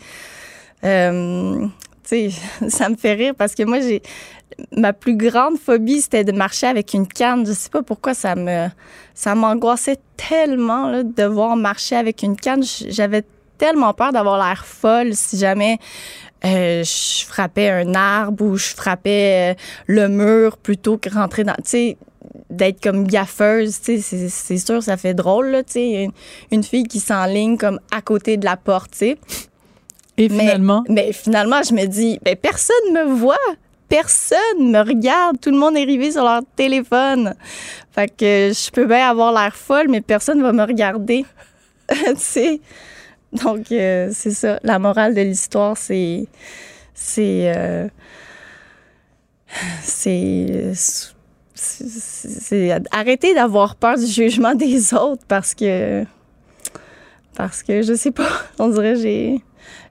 [0.83, 1.65] Euh,
[2.69, 4.01] ça me fait rire parce que moi, j'ai
[4.75, 7.45] ma plus grande phobie, c'était de marcher avec une canne.
[7.45, 8.67] Je sais pas pourquoi ça me
[9.13, 12.63] ça m'angoissait tellement de devoir marcher avec une canne.
[12.87, 13.23] J'avais
[13.57, 15.77] tellement peur d'avoir l'air folle si jamais
[16.45, 21.55] euh, je frappais un arbre ou je frappais euh, le mur plutôt que rentrer dans.
[21.55, 21.97] Tu sais,
[22.49, 26.11] d'être comme gaffeuse, tu sais, c'est- sûr, ça fait drôle, tu sais, une,
[26.51, 29.17] une fille qui s'enligne comme à côté de la porte, tu sais.
[30.19, 33.37] Et Mais- finalement, Mais finalement, je me dis, ben, personne me voit.
[33.87, 35.39] personne me regarde.
[35.41, 37.33] Tout le monde est arrivé sur leur téléphone.
[37.91, 41.25] Fait que je peux bien avoir l'air folle, mais personne va me regarder.
[41.89, 42.61] tu sais?
[43.33, 44.59] Donc, euh, c'est ça.
[44.63, 46.27] La morale de l'histoire, c'est.
[46.93, 47.51] C'est.
[47.55, 47.87] euh,
[49.81, 50.71] c'est.
[51.55, 56.03] C'est arrêter d'avoir peur du jugement des autres parce que.
[57.35, 58.29] Parce que je sais pas,
[58.59, 59.41] on dirait que j'ai.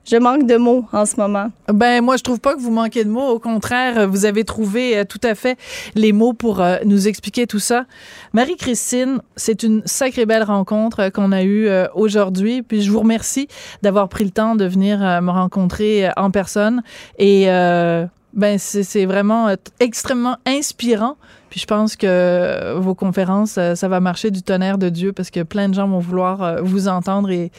[0.05, 1.51] Je manque de mots en ce moment.
[1.71, 3.27] Ben moi je trouve pas que vous manquez de mots.
[3.27, 5.57] Au contraire, vous avez trouvé euh, tout à fait
[5.95, 7.85] les mots pour euh, nous expliquer tout ça.
[8.33, 12.61] Marie-Christine, c'est une sacrée belle rencontre euh, qu'on a eue aujourd'hui.
[12.61, 13.47] Puis je vous remercie
[13.81, 16.81] d'avoir pris le temps de venir me rencontrer en personne.
[17.17, 21.15] Et euh, ben c'est vraiment euh, extrêmement inspirant.
[21.49, 25.31] Puis je pense que vos conférences, euh, ça va marcher du tonnerre de Dieu parce
[25.31, 27.51] que plein de gens vont vouloir euh, vous entendre et,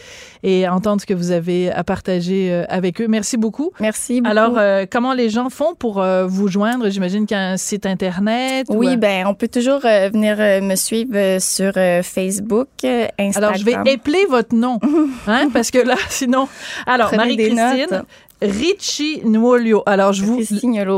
[0.45, 3.09] et entendre ce que vous avez à partager euh, avec eux.
[3.09, 3.73] Merci beaucoup.
[3.81, 4.31] Merci beaucoup.
[4.31, 6.89] Alors, euh, comment les gens font pour euh, vous joindre?
[6.89, 8.69] J'imagine qu'il y a un site Internet.
[8.71, 12.05] ou, oui, euh, ben on peut toujours euh, venir euh, me suivre euh, sur euh,
[12.05, 13.55] Facebook, euh, Instagram.
[13.55, 14.79] Alors, je vais épeler votre nom,
[15.27, 16.47] hein, parce que là, sinon...
[16.87, 18.05] Alors, Marie-Christine.
[18.43, 19.83] Richie Nuolio.
[19.87, 20.41] Alors, je vous...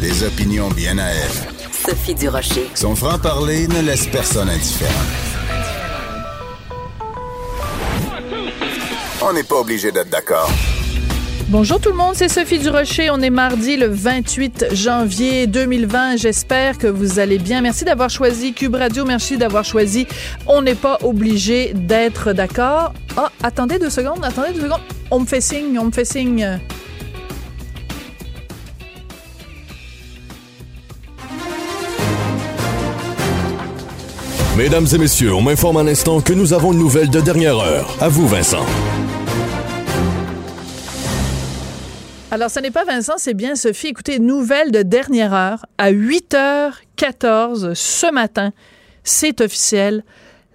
[0.00, 1.70] Des opinions bien à elle.
[1.72, 2.70] Sophie Durocher.
[2.74, 4.90] Son franc-parler ne laisse personne indifférent.
[9.20, 10.50] On n'est pas obligé d'être d'accord.
[11.48, 13.10] Bonjour tout le monde, c'est Sophie Durocher.
[13.10, 16.16] On est mardi le 28 janvier 2020.
[16.16, 17.60] J'espère que vous allez bien.
[17.60, 19.04] Merci d'avoir choisi Cube Radio.
[19.04, 20.06] Merci d'avoir choisi
[20.46, 22.94] On n'est pas obligé d'être d'accord.
[23.18, 24.80] Ah, attendez deux secondes, attendez deux secondes.
[25.10, 26.58] On me fait signe, on me fait signe.
[34.62, 37.96] Mesdames et messieurs, on m'informe un instant que nous avons une nouvelle de dernière heure.
[37.98, 38.66] À vous, Vincent.
[42.30, 43.86] Alors, ce n'est pas Vincent, c'est bien Sophie.
[43.86, 48.52] Écoutez, nouvelle de dernière heure à 8h14 ce matin.
[49.02, 50.04] C'est officiel.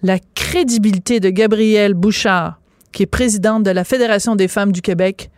[0.04, 2.60] La crédibilité de Gabrielle Bouchard,
[2.92, 5.32] qui est présidente de la Fédération des femmes du Québec,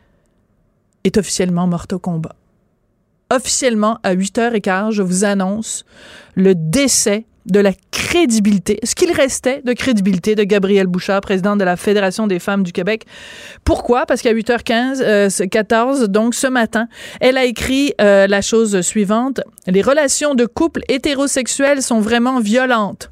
[1.05, 2.35] est officiellement morte au combat.
[3.33, 5.85] Officiellement, à 8h15, je vous annonce
[6.35, 11.63] le décès de la crédibilité, ce qu'il restait de crédibilité de Gabrielle Bouchard, présidente de
[11.63, 13.05] la Fédération des femmes du Québec.
[13.63, 14.05] Pourquoi?
[14.05, 16.87] Parce qu'à 8h15, euh, ce 14, donc ce matin,
[17.21, 19.41] elle a écrit euh, la chose suivante.
[19.65, 23.11] Les relations de couple hétérosexuels sont vraiment violentes.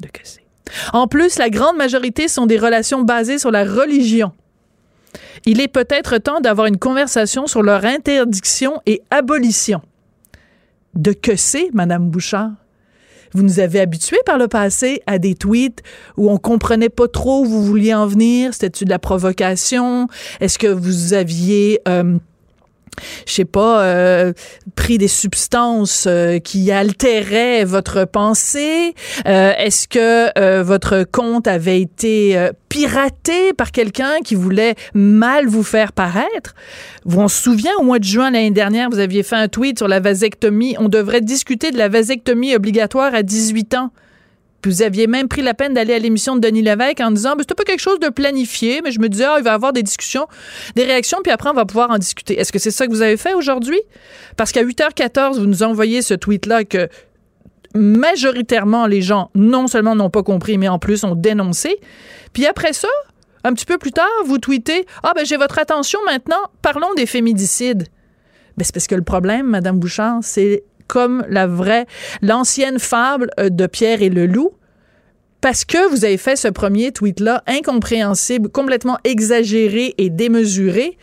[0.00, 0.44] De que c'est?
[0.92, 4.32] En plus, la grande majorité sont des relations basées sur la religion.
[5.44, 9.80] Il est peut-être temps d'avoir une conversation sur leur interdiction et abolition.
[10.94, 12.50] De que c'est, Madame Bouchard?
[13.32, 15.82] Vous nous avez habitués par le passé à des tweets
[16.16, 18.52] où on comprenait pas trop où vous vouliez en venir.
[18.54, 20.08] C'était-tu de la provocation?
[20.40, 21.80] Est-ce que vous aviez...
[21.88, 22.18] euh,
[23.26, 24.32] je sais pas, euh,
[24.74, 28.94] pris des substances euh, qui altéraient votre pensée?
[29.26, 35.46] Euh, Est-ce que euh, votre compte avait été euh, piraté par quelqu'un qui voulait mal
[35.46, 36.54] vous faire paraître?
[37.04, 39.78] Vous on se souvient, au mois de juin l'année dernière, vous aviez fait un tweet
[39.78, 40.76] sur la vasectomie.
[40.78, 43.90] On devrait discuter de la vasectomie obligatoire à 18 ans.
[44.66, 47.40] Vous aviez même pris la peine d'aller à l'émission de Denis Lévesque en disant, ben,
[47.40, 49.72] c'était pas quelque chose de planifié, mais je me disais, ah, il va y avoir
[49.72, 50.26] des discussions,
[50.74, 52.38] des réactions, puis après, on va pouvoir en discuter.
[52.38, 53.80] Est-ce que c'est ça que vous avez fait aujourd'hui?
[54.36, 56.88] Parce qu'à 8h14, vous nous envoyez ce tweet-là que
[57.74, 61.76] majoritairement, les gens, non seulement n'ont pas compris, mais en plus ont dénoncé.
[62.32, 62.88] Puis après ça,
[63.44, 67.06] un petit peu plus tard, vous tweetez, ah, ben, j'ai votre attention maintenant, parlons des
[67.06, 67.86] féminicides.
[68.56, 71.86] Ben, c'est parce que le problème, Madame Bouchard, c'est comme la vraie,
[72.22, 74.52] l'ancienne fable euh, de Pierre et le loup.
[75.40, 80.98] Parce que vous avez fait ce premier tweet-là, incompréhensible, complètement exagéré et démesuré,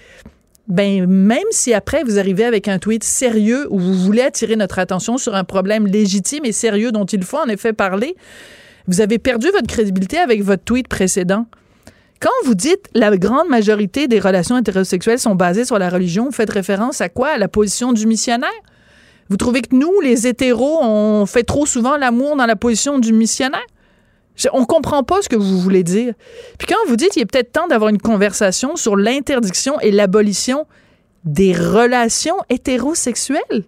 [0.67, 4.79] ben même si après vous arrivez avec un tweet sérieux où vous voulez attirer notre
[4.79, 8.15] attention sur un problème légitime et sérieux dont il faut en effet parler,
[8.87, 11.45] vous avez perdu votre crédibilité avec votre tweet précédent.
[12.19, 16.31] Quand vous dites la grande majorité des relations hétérosexuelles sont basées sur la religion, vous
[16.31, 17.29] faites référence à quoi?
[17.29, 18.49] À la position du missionnaire?
[19.29, 23.13] Vous trouvez que nous, les hétéros, on fait trop souvent l'amour dans la position du
[23.13, 23.65] missionnaire?
[24.51, 26.13] On comprend pas ce que vous voulez dire.
[26.57, 30.65] Puis quand vous dites qu'il est peut-être temps d'avoir une conversation sur l'interdiction et l'abolition
[31.23, 33.63] des relations hétérosexuelles,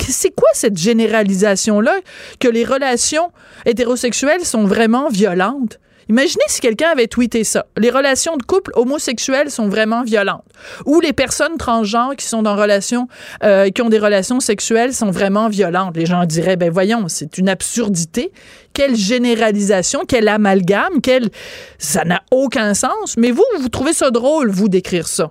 [0.00, 1.96] c'est quoi cette généralisation-là
[2.40, 3.30] que les relations
[3.66, 5.78] hétérosexuelles sont vraiment violentes?
[6.08, 7.66] Imaginez si quelqu'un avait tweeté ça.
[7.76, 10.44] Les relations de couple homosexuelles sont vraiment violentes.
[10.86, 13.08] Ou les personnes transgenres qui sont dans relation,
[13.44, 15.96] euh, qui ont des relations sexuelles sont vraiment violentes.
[15.96, 18.32] Les gens diraient, ben voyons, c'est une absurdité.
[18.72, 21.30] Quelle généralisation, quel amalgame, quel...
[21.78, 23.16] ça n'a aucun sens.
[23.16, 25.30] Mais vous, vous trouvez ça drôle, vous, d'écrire ça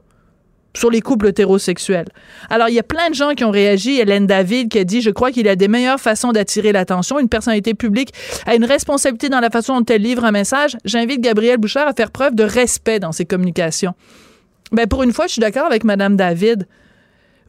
[0.78, 2.08] sur les couples hétérosexuels.
[2.50, 4.00] Alors, il y a plein de gens qui ont réagi.
[4.00, 7.20] Hélène David qui a dit, je crois qu'il y a des meilleures façons d'attirer l'attention.
[7.20, 8.13] Une personnalité publique
[8.46, 10.78] a une responsabilité dans la façon dont elle livre un message.
[10.86, 13.94] J'invite Gabrielle Bouchard à faire preuve de respect dans ses communications.
[14.72, 16.68] Ben, pour une fois, je suis d'accord avec Madame David.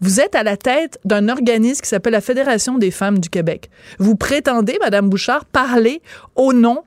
[0.01, 3.69] Vous êtes à la tête d'un organisme qui s'appelle la Fédération des femmes du Québec.
[3.99, 6.01] Vous prétendez, Madame Bouchard, parler
[6.37, 6.83] au nom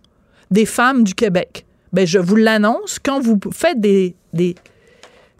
[0.49, 1.65] des femmes du Québec.
[1.93, 4.55] Ben, je vous l'annonce, quand vous faites des, des,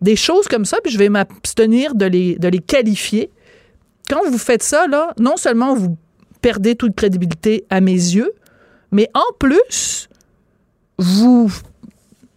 [0.02, 3.30] des choses comme ça, puis je vais m'abstenir de les, de les qualifier.
[4.10, 5.98] Quand vous faites ça, là, non seulement vous
[6.42, 8.32] perdez toute crédibilité à mes yeux,
[8.92, 10.10] mais en plus,
[10.98, 11.52] vous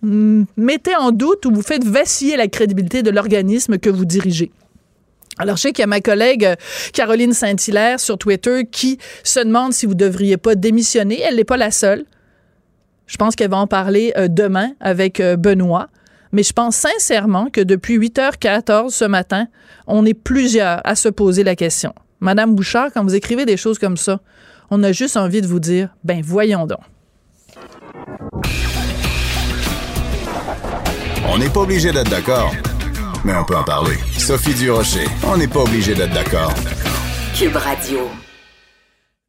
[0.06, 4.50] mettez en doute ou vous faites vaciller la crédibilité de l'organisme que vous dirigez.
[5.38, 6.54] Alors, je sais qu'il y a ma collègue euh,
[6.92, 11.20] Caroline Saint-Hilaire sur Twitter qui se demande si vous devriez pas démissionner.
[11.20, 12.04] Elle n'est pas la seule.
[13.06, 15.88] Je pense qu'elle va en parler euh, demain avec euh, Benoît.
[16.34, 19.46] Mais je pense sincèrement que depuis 8h14 ce matin,
[19.86, 21.94] on est plusieurs à se poser la question.
[22.18, 24.18] Madame Bouchard, quand vous écrivez des choses comme ça,
[24.68, 26.80] on a juste envie de vous dire, ben voyons donc.
[31.28, 32.52] On n'est pas obligé d'être d'accord,
[33.24, 33.94] mais on peut en parler.
[34.18, 36.52] Sophie Durocher, on n'est pas obligé d'être d'accord.
[37.38, 38.10] Cube Radio.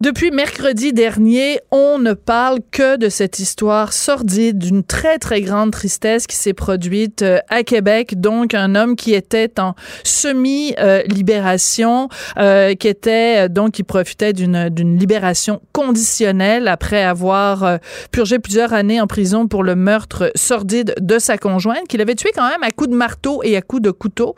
[0.01, 5.71] Depuis mercredi dernier, on ne parle que de cette histoire sordide d'une très très grande
[5.71, 8.19] tristesse qui s'est produite euh, à Québec.
[8.19, 14.67] Donc un homme qui était en semi-libération, euh, qui était euh, donc qui profitait d'une
[14.67, 17.79] d'une libération conditionnelle après avoir
[18.12, 22.31] purgé plusieurs années en prison pour le meurtre sordide de sa conjointe, qu'il avait tué
[22.36, 24.36] quand même à coups de marteau et à coups de couteau.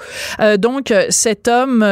[0.60, 1.84] donc cet homme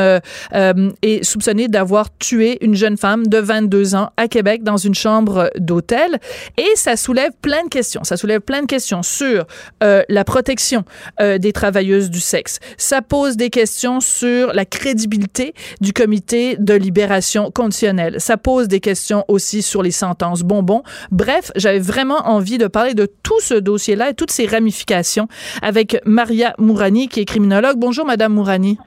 [0.51, 4.96] est soupçonné d'avoir tué une jeune femme de 20 22 ans à Québec dans une
[4.96, 6.20] chambre d'hôtel.
[6.58, 8.04] Et ça soulève plein de questions.
[8.04, 9.46] Ça soulève plein de questions sur
[9.84, 10.84] euh, la protection
[11.22, 12.60] euh, des travailleuses du sexe.
[12.78, 18.20] Ça pose des questions sur la crédibilité du comité de libération conditionnelle.
[18.20, 20.84] Ça pose des questions aussi sur les sentences bonbons.
[21.12, 25.28] Bref, j'avais vraiment envie de parler de tout ce dossier-là et toutes ses ramifications
[25.62, 27.78] avec Maria Mourani, qui est criminologue.
[27.78, 28.78] Bonjour, Madame Mourani.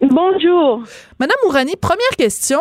[0.00, 0.82] Bonjour.
[1.20, 2.60] Madame Mourani, première question.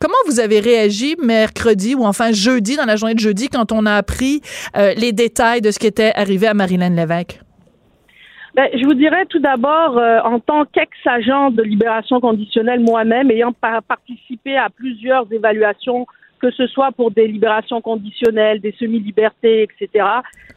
[0.00, 3.84] Comment vous avez réagi mercredi ou enfin jeudi, dans la journée de jeudi, quand on
[3.84, 4.40] a appris
[4.74, 7.38] euh, les détails de ce qui était arrivé à Marilyn Lévesque?
[8.54, 13.52] Ben, je vous dirais tout d'abord, euh, en tant qu'ex-agent de libération conditionnelle moi-même, ayant
[13.52, 16.06] participé à plusieurs évaluations,
[16.40, 20.06] que ce soit pour des libérations conditionnelles, des semi-libertés, etc.,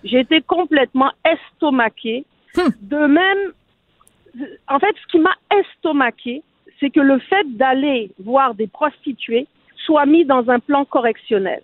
[0.06, 2.26] j'ai été complètement estomaquée.
[2.58, 2.70] Hum.
[2.82, 6.44] De même, en fait, ce qui m'a estomaquée,
[6.84, 9.48] c'est que le fait d'aller voir des prostituées
[9.86, 11.62] soit mis dans un plan correctionnel.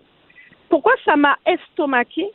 [0.70, 2.26] Pourquoi ça m'a estomaqué?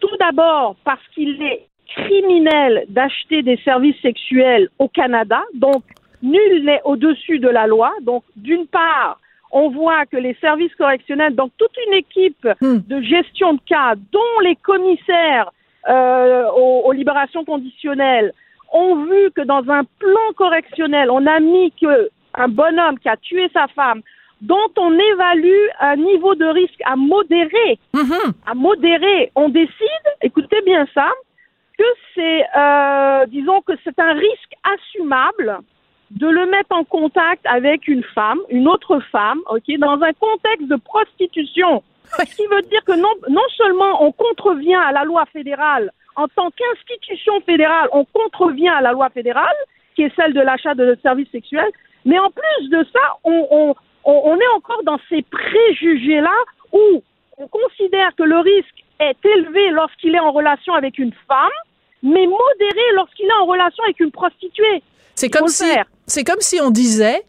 [0.00, 5.82] Tout d'abord parce qu'il est criminel d'acheter des services sexuels au Canada, donc
[6.22, 7.92] nul n'est au-dessus de la loi.
[8.02, 9.20] Donc, d'une part,
[9.50, 12.78] on voit que les services correctionnels, donc toute une équipe hmm.
[12.88, 15.52] de gestion de cas, dont les commissaires
[15.88, 18.32] euh, aux libérations conditionnelles,
[18.72, 23.16] ont vu que dans un plan correctionnel, on a mis que un bonhomme qui a
[23.16, 24.02] tué sa femme,
[24.40, 28.32] dont on évalue un niveau de risque à modérer, mm-hmm.
[28.46, 31.10] à modérer, on décide, écoutez bien ça,
[31.76, 35.58] que c'est, euh, disons que c'est un risque assumable
[36.10, 40.68] de le mettre en contact avec une femme, une autre femme, ok, dans un contexte
[40.68, 41.82] de prostitution.
[42.18, 46.28] Ce qui veut dire que non, non seulement on contrevient à la loi fédérale en
[46.28, 49.56] tant qu'institution fédérale, on contrevient à la loi fédérale,
[49.96, 51.70] qui est celle de l'achat de services sexuels,
[52.04, 53.74] mais en plus de ça, on,
[54.36, 56.36] est encore dans ces préjugés-là
[56.72, 57.02] où
[57.38, 61.58] on considère que le risque est élevé lorsqu'il est en relation avec une femme,
[62.02, 64.82] mais modéré lorsqu'il est en relation avec une prostituée.
[65.14, 65.64] C'est comme si
[66.06, 67.22] c'est comme si on disait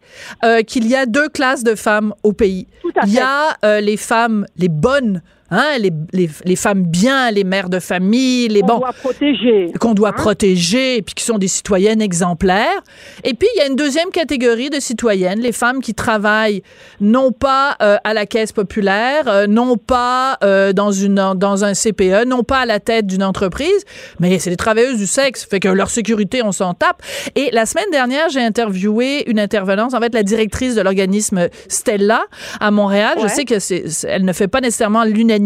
[0.43, 2.67] euh, qu'il y a deux classes de femmes au pays.
[3.05, 7.43] Il y a euh, les femmes, les bonnes, hein, les, les, les femmes bien, les
[7.43, 9.71] mères de famille, les On bons doit protéger.
[9.79, 10.13] qu'on doit Hein?
[10.13, 12.81] protéger puis qui sont des citoyennes exemplaires.
[13.23, 16.63] Et puis il y a une deuxième catégorie de citoyennes, les femmes qui travaillent
[16.99, 21.73] non pas euh, à la caisse populaire, euh, non pas euh, dans une dans un
[21.73, 23.83] CPE, non pas à la tête d'une entreprise,
[24.19, 27.01] mais c'est des travailleuses du sexe, fait que leur sécurité on s'en tape.
[27.35, 32.23] Et la semaine dernière, j'ai interviewé une intervenante, en fait la directrice de l'organisme Stella
[32.59, 33.17] à Montréal.
[33.21, 35.40] Je sais que c'est- elle ne fait pas nécessairement l'unanimité,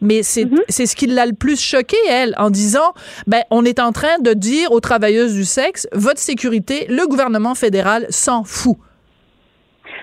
[0.00, 0.58] mais c'est Mhm.
[0.68, 2.92] c'est ce qui l'a le plus choqué elle en disant
[3.26, 7.54] ben on est en train de dire aux travailleuses du sexe votre sécurité, le gouvernement
[7.54, 8.76] fédéral s'en fout.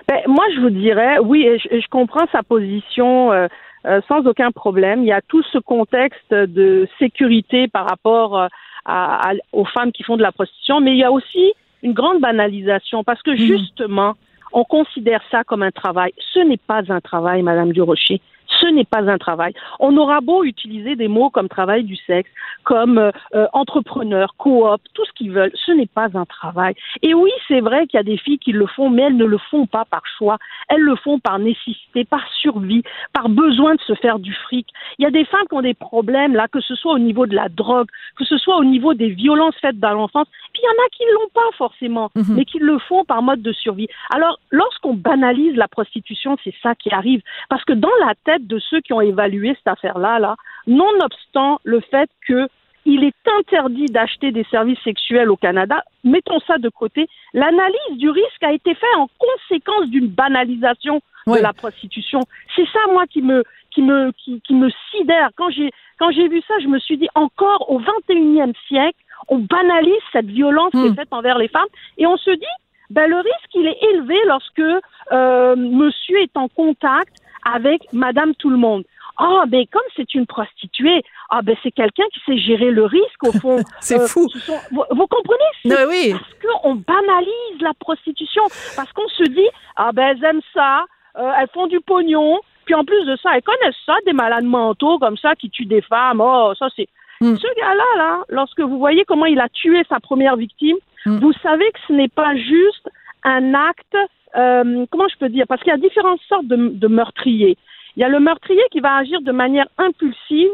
[0.08, 3.48] Ben, moi, je vous dirais, oui, je, comprends sa position euh,
[3.86, 5.04] euh, sans aucun problème.
[5.04, 8.48] Il y a tout ce contexte de sécurité par rapport euh,
[8.86, 11.94] à, à- aux femmes qui font de la prostitution, mais il y a aussi une
[11.94, 14.14] grande banalisation parce que justement,
[14.52, 16.12] on considère ça comme un travail.
[16.34, 18.20] Ce n'est pas un travail, Madame Durocher.
[18.60, 19.54] Ce n'est pas un travail.
[19.80, 22.30] On aura beau utiliser des mots comme travail du sexe,
[22.64, 25.52] comme euh, euh, entrepreneur, coop, tout ce qu'ils veulent.
[25.54, 26.74] Ce n'est pas un travail.
[27.02, 29.26] Et oui, c'est vrai qu'il y a des filles qui le font, mais elles ne
[29.26, 30.38] le font pas par choix.
[30.68, 32.84] Elles le font par nécessité, par survie,
[33.14, 34.68] par besoin de se faire du fric.
[34.98, 37.28] Il y a des femmes qui ont des problèmes, là, que ce soit au niveau
[37.28, 40.28] de la drogue, que ce soit au niveau des violences faites dans l'enfance.
[40.54, 42.36] Puis il y en a qui ne l'ont pas forcément, Mhm.
[42.36, 43.88] mais qui le font par mode de survie.
[44.14, 47.22] Alors, lorsqu'on banalise la prostitution, c'est ça qui arrive.
[47.50, 50.36] Parce que dans la tête de ceux qui ont évalué cette affaire-là, là,
[50.68, 52.48] nonobstant le fait que
[52.86, 55.84] il est interdit d'acheter des services sexuels au Canada.
[56.04, 57.08] Mettons ça de côté.
[57.34, 62.22] L'analyse du risque a été faite en conséquence d'une banalisation de la prostitution.
[62.56, 65.30] C'est ça, moi, qui me, qui me, qui, qui me sidère.
[65.36, 68.98] Quand j'ai, quand j'ai vu ça, je me suis dit, encore au 21e siècle,
[69.28, 70.94] on banalise cette violence qui Hmm.
[70.94, 72.56] est faite envers les femmes et on se dit,
[72.90, 74.64] ben, le risque, il est élevé lorsque
[75.12, 77.14] euh, monsieur est en contact
[77.46, 78.84] avec madame tout le monde.
[79.22, 83.24] Ah, ben comme c'est une prostituée, ah ben c'est quelqu'un qui sait gérer le risque
[83.24, 83.58] au fond.
[83.82, 84.30] C'est Euh, fou.
[84.30, 85.52] sont- vous, vous comprenez?
[85.66, 86.12] Non, oui.
[86.14, 88.44] parce qu'on banalise la prostitution,
[88.78, 90.86] parce qu'on se dit ah ben elles aiment ça,
[91.18, 94.46] euh, elles font du pognon, puis en plus de ça elles connaissent ça des malades
[94.46, 96.22] mentaux comme ça qui tuent des femmes.
[96.22, 96.88] Oh ça c'est
[97.22, 97.36] Hmm.
[97.36, 101.18] ce gars-là là, lorsque vous voyez comment il a tué sa première victime, Hmm.
[101.20, 102.90] vous savez que ce n'est pas juste
[103.26, 103.98] un acte.
[104.38, 105.46] Euh, comment je peux dire?
[105.48, 107.58] Parce qu'il y a différentes sortes de, de meurtriers.
[107.96, 110.50] Il y a le meurtrier qui va agir de manière impulsive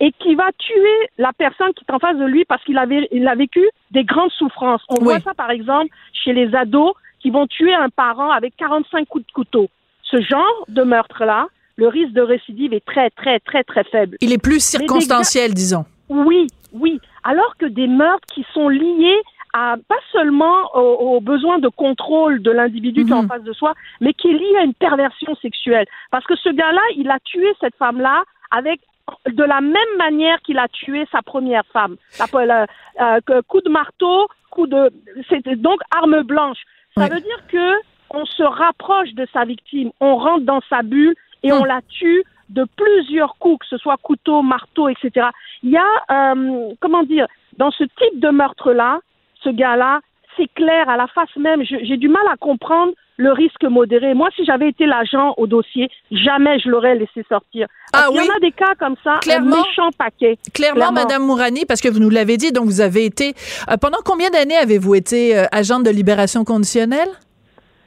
[0.00, 3.08] et qui va tuer la personne qui est en face de lui parce qu'il avait
[3.12, 4.82] il a vécu des grandes souffrances.
[4.88, 5.04] On Oui.
[5.04, 9.26] voit ça par exemple chez les ados qui vont tuer un parent avec 45 coups
[9.26, 9.68] de couteau.
[10.02, 14.16] Ce genre de meurtre-là, le risque de récidive est très très très très faible.
[14.20, 15.84] Il est plus circonstanciel, disons.
[16.08, 16.98] Oui, oui.
[17.22, 19.20] Alors que des meurtres qui sont liés
[19.52, 23.28] à pas seulement aux, aux besoins de contrôle de l'individu qui est en Mhm.
[23.28, 25.86] face de soi, mais qui est lié à une perversion sexuelle.
[26.10, 28.80] Parce que ce gars-là, il a tué cette femme-là avec
[29.26, 31.96] de la même manière qu'il a tué sa première femme.
[32.32, 32.66] La-
[33.00, 34.90] euh, coup de marteau, coup de,
[35.28, 36.58] c'était donc arme blanche.
[36.96, 37.10] Ça Ouais.
[37.10, 37.74] veut dire que
[38.12, 42.22] on se rapproche de sa victime, on rentre dans sa bulle et on la tue
[42.50, 45.28] de plusieurs coups, que ce soit couteau, marteau, etc.
[45.62, 49.00] Il y a, euh, comment dire, dans ce type de meurtre-là,
[49.42, 50.00] ce gars-là,
[50.36, 51.62] c'est clair à la face même.
[51.64, 54.14] J'ai du mal à comprendre le risque modéré.
[54.14, 57.66] Moi, si j'avais été l'agent au dossier, jamais je l'aurais laissé sortir.
[57.92, 58.18] Ah oui?
[58.24, 59.56] y en a des cas comme ça, Clairement.
[59.56, 60.38] un méchant paquet.
[60.54, 61.00] Clairement, Clairement.
[61.02, 63.34] Madame Mourani, parce que vous nous l'avez dit, donc vous avez été.
[63.70, 67.08] euh, pendant combien d'années avez-vous été euh, agente de libération conditionnelle?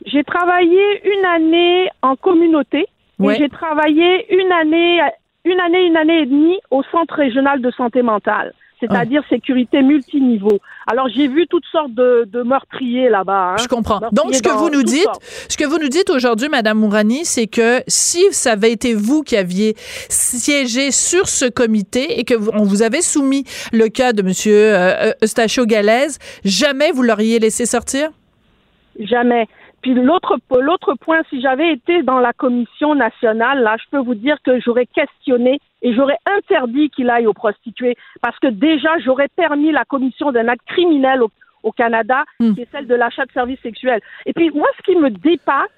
[0.05, 2.85] J'ai travaillé une année en communauté
[3.19, 3.35] Ouais.
[3.35, 4.99] et j'ai travaillé une année,
[5.45, 8.53] une année, une année et demie au Centre régional de santé mentale,
[8.89, 10.59] c'est-à-dire sécurité multiniveau.
[10.91, 13.53] Alors j'ai vu toutes sortes de, de meurtriers là-bas.
[13.53, 13.55] hein.
[13.61, 13.99] Je comprends.
[13.99, 15.23] Meurtriers Donc, ce que vous nous dites, sortes.
[15.49, 19.23] ce que vous nous dites aujourd'hui, Madame Mourani, c'est que si ça avait été vous
[19.23, 19.75] qui aviez
[20.09, 24.53] siégé sur ce comité et que vous, on vous avait soumis le cas de Monsieur
[24.75, 28.09] euh, Eustachio Galaise, jamais vous l'auriez laissé sortir?
[28.99, 29.47] Jamais.
[29.83, 34.15] Puis l'autre l'autre point, si j'avais été dans la commission nationale, là, je peux vous
[34.15, 39.27] dire que j'aurais questionné et j'aurais interdit qu'il aille aux prostituées parce que déjà j'aurais
[39.35, 41.29] permis la commission d'un acte criminel au,
[41.63, 42.53] au Canada, Hmm.
[42.55, 44.01] qui est celle de l'achat de services sexuels.
[44.25, 45.69] Et puis moi, ce qui me dépasse,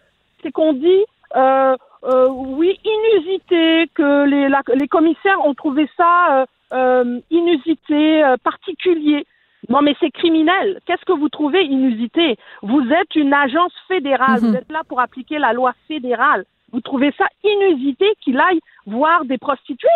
[0.42, 1.04] c'est qu'on dit
[1.36, 6.12] euh, euh, oui inusité que les, la- les commissaires ont trouvé ça
[6.42, 9.26] euh, euh, inusité, euh, particulier.
[9.70, 10.80] Non, mais c'est criminel.
[10.86, 12.38] Qu'est-ce que vous trouvez inusité?
[12.62, 14.42] Vous êtes une agence fédérale.
[14.42, 14.50] Mhm.
[14.50, 16.46] Vous êtes là pour appliquer la loi fédérale.
[16.72, 19.88] Vous trouvez ça inusité qu'il aille voir des prostituées?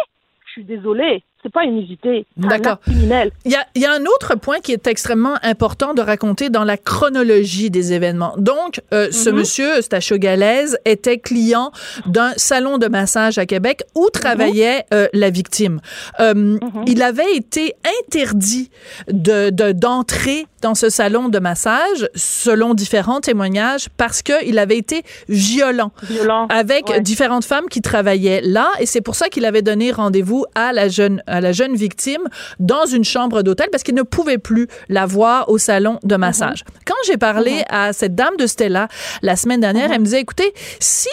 [0.46, 1.24] Je suis désolée.
[1.42, 2.26] C'est pas inusité.
[2.38, 2.80] D'accord.
[2.82, 3.32] criminel.
[3.46, 6.50] Il y a, il y a un autre point qui est extrêmement important de raconter
[6.50, 8.34] dans la chronologie des événements.
[8.38, 9.36] Donc, euh, ce Mhm.
[9.38, 11.72] monsieur, Stachio Galaise, était client
[12.06, 15.80] d'un salon de massage à Québec où travaillait euh, la victime.
[16.20, 16.60] Euh, Mhm.
[16.88, 18.70] Il avait été interdit
[19.08, 25.04] de de- d'entrer dans ce salon de massage, selon différents témoignages, parce qu'il avait été
[25.28, 26.48] violent Violent.
[26.50, 27.02] avec Ouais.
[27.02, 30.88] différentes femmes qui travaillaient là et c'est pour ça qu'il avait donné rendez-vous à la
[30.88, 32.22] jeune à la jeune victime
[32.60, 36.64] dans une chambre d'hôtel parce qu'il ne pouvait plus la voir au salon de massage.
[36.86, 38.88] Quand j'ai parlé à cette dame de Stella
[39.22, 41.10] la semaine dernière, elle me disait écoutez, si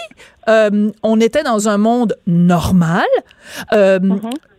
[0.49, 3.07] euh, on était dans un monde normal,
[3.73, 3.99] euh,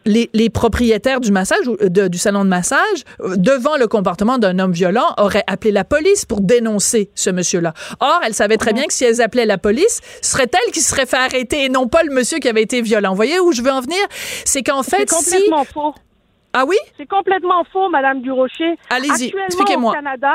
[0.05, 2.79] les, les propriétaires du massage, de- du salon de massage,
[3.19, 7.73] euh, devant le comportement d'un homme violent, auraient appelé la police pour dénoncer ce monsieur-là.
[7.99, 10.79] Or, elle savait très bien que si elles appelaient la police, ce serait elle qui
[10.79, 13.09] se serait fait arrêter et non pas le monsieur qui avait été violent.
[13.09, 13.99] Vous voyez où je veux en venir?
[14.45, 15.31] C'est qu'en fait, si...
[15.31, 15.93] complètement faux.
[16.53, 16.77] Ah oui?
[16.97, 18.77] C'est complètement faux, Madame Durocher.
[18.89, 19.91] Allez-y, Actuellement, expliquez-moi.
[19.91, 20.33] Au Canada,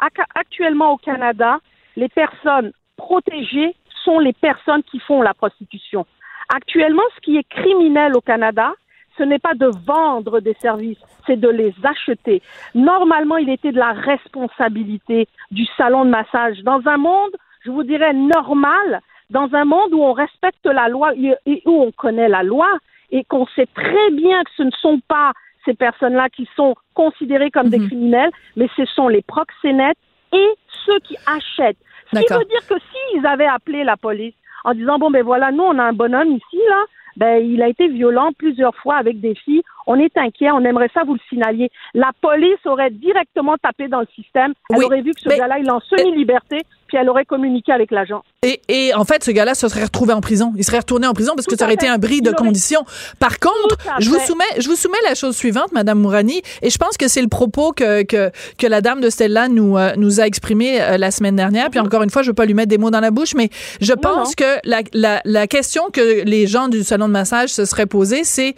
[0.00, 1.58] ac- actuellement au Canada,
[1.96, 3.74] les personnes protégées
[4.04, 6.06] sont les personnes qui font la prostitution.
[6.54, 8.72] Actuellement, ce qui est criminel au Canada,
[9.18, 12.42] ce n'est pas de vendre des services, c'est de les acheter.
[12.74, 16.58] Normalement, il était de la responsabilité du salon de massage.
[16.62, 17.30] Dans un monde,
[17.64, 19.00] je vous dirais, normal,
[19.30, 22.68] dans un monde où on respecte la loi et où on connaît la loi
[23.10, 25.32] et qu'on sait très bien que ce ne sont pas
[25.64, 27.86] ces personnes-là qui sont considérées comme des Mhm.
[27.86, 29.98] criminels, mais ce sont les proxénètes
[30.32, 30.48] et
[30.86, 31.78] ceux qui achètent.
[32.12, 34.34] Ce qui veut dire que s'ils avaient appelé la police
[34.64, 36.84] en disant bon ben voilà nous on a un bonhomme ici là
[37.16, 39.62] ben il a été violent plusieurs fois avec des filles.
[39.86, 41.70] On est inquiet on aimerait ça vous le signaliez.
[41.94, 44.52] La police aurait directement tapé dans le système.
[44.70, 47.72] Elle Oui, aurait vu que ce gars-là il est en semi-liberté puis elle aurait communiqué
[47.72, 48.22] avec l'agent.
[48.42, 50.52] Et, et en fait, ce gars-là se serait retrouvé en prison.
[50.58, 52.84] Il serait retourné en prison parce que ça aurait été un bris de aurait- conditions.
[53.18, 56.76] Par contre, je vous soumets, je vous soumets la chose suivante, Madame Mourani, et je
[56.76, 60.20] pense que c'est le propos que, que, que la dame de Stella nous, euh, nous
[60.20, 61.70] a exprimé euh, la semaine dernière.
[61.70, 63.48] Puis encore une fois, je veux pas lui mettre des mots dans la bouche, mais
[63.80, 67.64] je pense que la, la, la question que les gens du salon de massage se
[67.64, 68.54] seraient posée, c'est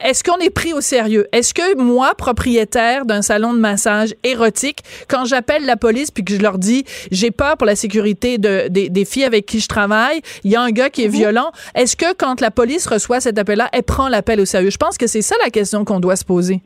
[0.00, 1.26] est-ce qu'on est pris au sérieux?
[1.32, 6.34] Est-ce que moi, propriétaire d'un salon de massage érotique, quand j'appelle la police puis que
[6.34, 9.68] je leur dis j'ai peur pour la sécurité de, des, des filles avec qui je
[9.68, 13.20] travaille, il y a un gars qui est violent, est-ce que quand la police reçoit
[13.20, 14.70] cet appel-là, elle prend l'appel au sérieux?
[14.70, 16.60] Je pense que c'est ça la question qu'on doit se poser.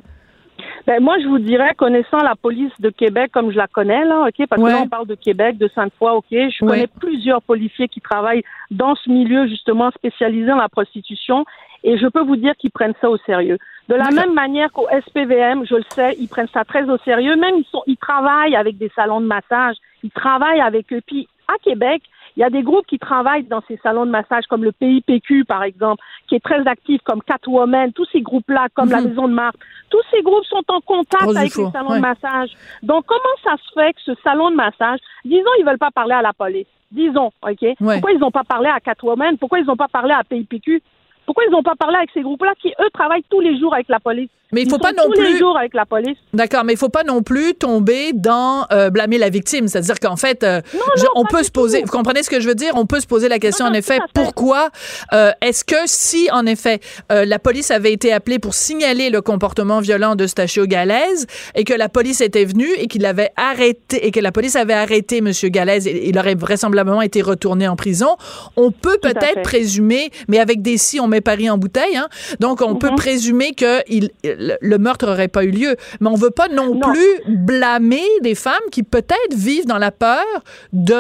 [0.87, 4.27] Ben, moi, je vous dirais, connaissant la police de Québec comme je la connais, là,
[4.29, 4.71] OK, parce Ouais.
[4.71, 6.51] que là, on parle de Québec, de Sainte-Foy, OK, je Ouais.
[6.67, 11.45] connais plusieurs policiers qui travaillent dans ce milieu, justement, spécialisé dans la prostitution,
[11.85, 13.59] et je peux vous dire qu'ils prennent ça au sérieux.
[13.89, 17.37] De la même manière qu'au SPVM, je le sais, ils prennent ça très au sérieux.
[17.37, 21.01] Même, ils sont, ils travaillent avec des salons de massage, ils travaillent avec eux.
[21.07, 22.03] Puis, à Québec,
[22.39, 25.45] il y a des groupes qui travaillent dans ces salons de massage, comme le PIPQ,
[25.45, 29.09] par exemple, qui est très actif, comme Catwoman, tous ces groupes-là, comme la Mhm.
[29.09, 29.57] Maison de Marthe.
[29.91, 31.97] Tous ces groupes sont en contact Rose avec les salons ouais.
[31.97, 32.51] de massage.
[32.85, 36.15] Donc, comment ça se fait que ce salon de massage, disons, ils veulent pas parler
[36.15, 36.69] à la police.
[36.93, 37.67] Disons, OK?
[37.95, 39.37] Pourquoi ils n'ont pas parlé à Catwoman?
[39.37, 40.81] Pourquoi ils n'ont pas parlé à PIPQ?
[41.27, 43.89] Pourquoi ils n'ont pas parlé avec ces groupes-là qui, eux, travaillent tous les jours avec
[43.89, 44.31] la police?
[44.53, 46.17] Mais il Ils faut sont pas non tous les plus- jours avec la police.
[46.33, 49.69] D'accord, mais il faut pas non plus tomber dans euh, blâmer la victime.
[49.69, 50.63] C'est-à-dire qu'en fait, euh,
[50.97, 51.83] je- on peut se poser.
[51.83, 52.73] Vous comprenez ce que je veux dire?
[52.75, 53.99] On peut se poser la question en effet.
[54.15, 54.71] Pourquoi
[55.13, 56.81] euh, est-ce que si en effet
[57.13, 61.65] euh, la police avait été appelée pour signaler le comportement violent de Stachio Galaise et
[61.65, 65.21] que la police était venue et qu'il avait arrêté et que la police avait arrêté
[65.21, 68.17] Monsieur Galaise et il aurait vraisemblablement été retourné en prison,
[68.57, 72.09] on peut peut-être présumer, mais avec des si on met Paris en bouteille, hein,
[72.41, 72.79] donc on Mhm.
[72.79, 76.49] peut présumer que il, le, le meurtre aurait pas eu lieu, mais on veut pas
[76.49, 76.81] non, Non.
[76.81, 80.25] plus blâmer des femmes qui peut-être vivent dans la peur
[80.73, 80.95] de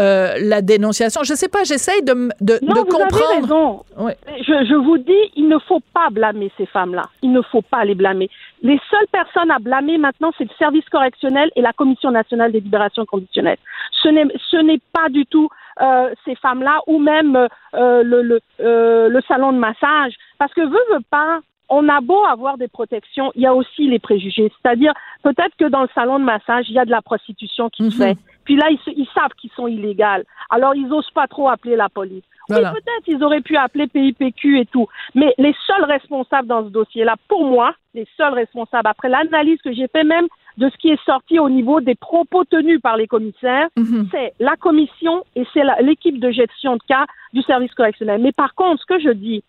[0.00, 1.22] euh, la dénonciation.
[1.24, 3.30] Je sais pas, j'essaye de, de, Non, de vous comprendre.
[3.32, 3.82] avez raison.
[3.98, 4.16] Ouais.
[4.46, 7.04] Je, je vous dis, il ne faut pas blâmer ces femmes-là.
[7.22, 8.28] Il ne faut pas les blâmer.
[8.62, 12.60] Les seules personnes à blâmer maintenant, c'est le service correctionnel et la Commission nationale des
[12.60, 13.58] libérations conditionnelles.
[14.02, 15.48] Ce n'est, ce n'est pas du tout
[15.82, 17.36] euh, ces femmes-là ou même
[17.74, 20.14] euh, le, le, euh, le salon de massage.
[20.38, 23.88] Parce que veut, veut pas, on a beau avoir des protections, il y a aussi
[23.88, 24.52] les préjugés.
[24.62, 24.92] C'est-à-dire,
[25.22, 27.96] peut-être que dans le salon de massage, il y a de la prostitution qui se
[27.96, 28.08] Mhm.
[28.14, 28.18] fait.
[28.44, 30.22] Puis là, ils, savent qu'ils sont illégaux.
[30.50, 32.22] Alors, ils osent pas trop appeler la police.
[32.48, 32.72] Voilà.
[32.72, 34.86] Oui, peut-être ils auraient pu appeler PIPQ et tout.
[35.16, 39.72] Mais les seuls responsables dans ce dossier-là, pour moi, les seuls responsables, après l'analyse que
[39.72, 40.26] j'ai fait même
[40.58, 44.08] de ce qui est sorti au niveau des propos tenus par les commissaires, Mhm.
[44.12, 48.20] c'est la commission et c'est l'équipe de gestion de cas du service correctionnel.
[48.22, 49.42] Mais par contre, ce que je dis,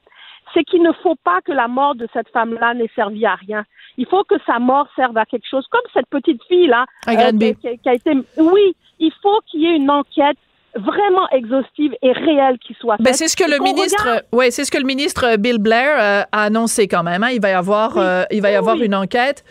[0.54, 3.64] c'est qu'il ne faut pas que la mort de cette femme-là n'ait servi à rien.
[3.98, 7.56] Il faut que sa mort serve à quelque chose, comme cette petite fille-là Granby.
[7.56, 8.12] qui, a été.
[8.38, 10.38] Oui, il faut qu'il y ait une enquête
[10.76, 13.16] vraiment exhaustive et réelle qui soit ben, faite.
[13.16, 16.44] c'est ce que le ministre, ouais, c'est ce que le ministre Bill Blair euh, a
[16.44, 17.24] annoncé quand même.
[17.24, 17.30] Hein.
[17.32, 19.44] Il va y avoir, euh, il va y avoir une enquête.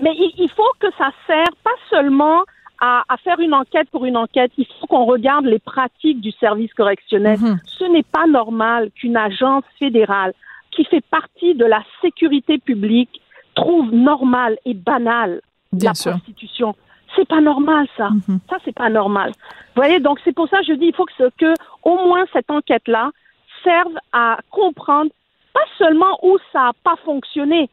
[0.00, 2.42] Mais il, il, faut que ça sert pas seulement
[2.84, 4.50] à, à, faire une enquête pour une enquête.
[4.58, 7.38] Il faut qu'on regarde les pratiques du service correctionnel.
[7.40, 7.58] Mhm.
[7.78, 10.32] Ce n'est pas normal qu'une agence fédérale
[10.72, 13.20] qui fait partie de la sécurité publique
[13.54, 15.40] trouve normal et banal
[15.72, 16.10] Bien la sûr.
[16.12, 16.74] prostitution.
[17.14, 18.08] C'est pas normal ça.
[18.10, 18.40] Mhm.
[18.50, 19.30] Ça c'est pas normal.
[19.74, 21.52] Vous voyez donc c'est pour ça que je dis il faut que, ce- que
[21.84, 23.10] au moins cette enquête là
[23.62, 25.10] serve à comprendre
[25.54, 27.68] pas seulement où ça n'a pas fonctionné.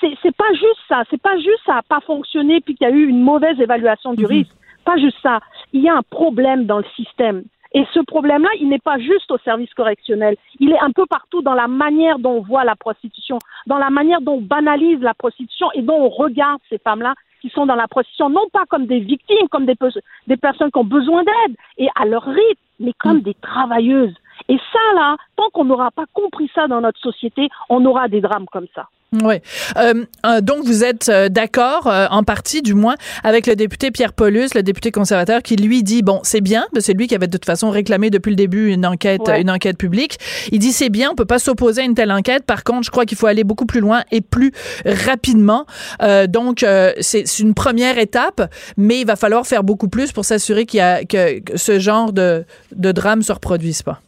[0.00, 1.02] C'est pas juste ça.
[1.10, 4.14] C'est pas juste ça n'a pas fonctionné puis qu'il y a eu une mauvaise évaluation
[4.14, 4.28] du Mhm.
[4.30, 4.52] risque.
[4.84, 5.40] Pas juste ça.
[5.72, 7.42] Il y a un problème dans le système.
[7.74, 10.36] Et ce problème-là, il n'est pas juste au service correctionnel.
[10.58, 13.90] Il est un peu partout dans la manière dont on voit la prostitution, dans la
[13.90, 17.74] manière dont on banalise la prostitution et dont on regarde ces femmes-là qui sont dans
[17.74, 19.90] la prostitution, non pas comme des victimes, comme des, pe-
[20.26, 24.14] des personnes qui ont besoin d'aide et à leur rythme, mais comme des travailleuses.
[24.48, 28.20] Et ça, là, tant qu'on n'aura pas compris ça dans notre société, on aura des
[28.22, 28.88] drames comme ça.
[29.10, 29.36] Oui.
[29.78, 32.94] Euh, euh, donc, vous êtes euh, d'accord, euh, en partie du moins,
[33.24, 36.92] avec le député Pierre Paulus, le député conservateur, qui lui dit, bon, c'est bien, c'est
[36.92, 39.40] lui qui avait de toute façon réclamé depuis le début une enquête, Ouais.
[39.40, 40.18] une enquête publique.
[40.52, 42.44] Il dit, c'est bien, on peut pas s'opposer à une telle enquête.
[42.44, 44.52] Par contre, je crois qu'il faut aller beaucoup plus loin et plus
[44.84, 45.64] rapidement.
[46.02, 48.42] Euh, donc, euh, c'est c'est une première étape,
[48.76, 51.78] mais il va falloir faire beaucoup plus pour s'assurer qu'il y a que, que ce
[51.78, 54.00] genre de, de drame se reproduise pas.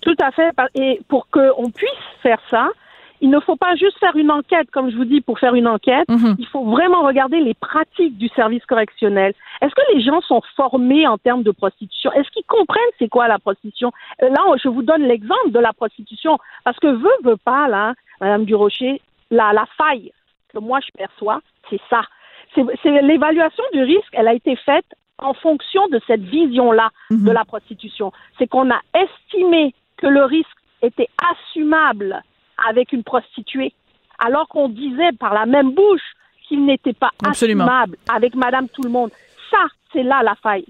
[0.00, 0.50] Tout à fait.
[0.74, 1.90] Et pour qu'on puisse
[2.22, 2.68] faire ça,
[3.20, 5.66] il ne faut pas juste faire une enquête, comme je vous dis, pour faire une
[5.66, 6.08] enquête.
[6.08, 6.36] Mhm.
[6.38, 9.34] Il faut vraiment regarder les pratiques du service correctionnel.
[9.60, 12.12] Est-ce que les gens sont formés en termes de prostitution?
[12.12, 13.92] Est-ce qu'ils comprennent c'est quoi la prostitution?
[14.22, 16.38] Euh, Là, je vous donne l'exemple de la prostitution.
[16.64, 19.00] Parce que veut, veut pas, là, Madame Durocher,
[19.30, 20.12] la, la faille
[20.52, 22.02] que moi je perçois, c'est ça.
[22.54, 24.86] C'est c'est l'évaluation du risque, elle a été faite
[25.18, 28.12] en fonction de cette vision-là de la prostitution.
[28.38, 30.48] C'est qu'on a estimé que le risque
[30.80, 32.22] était assumable
[32.68, 33.72] avec une prostituée,
[34.18, 36.02] alors qu'on disait par la même bouche
[36.46, 37.64] qu'il n'était pas Absolument.
[37.64, 39.10] assumable avec Madame Tout le Monde.
[39.50, 39.58] Ça,
[39.92, 40.64] c'est là la faille.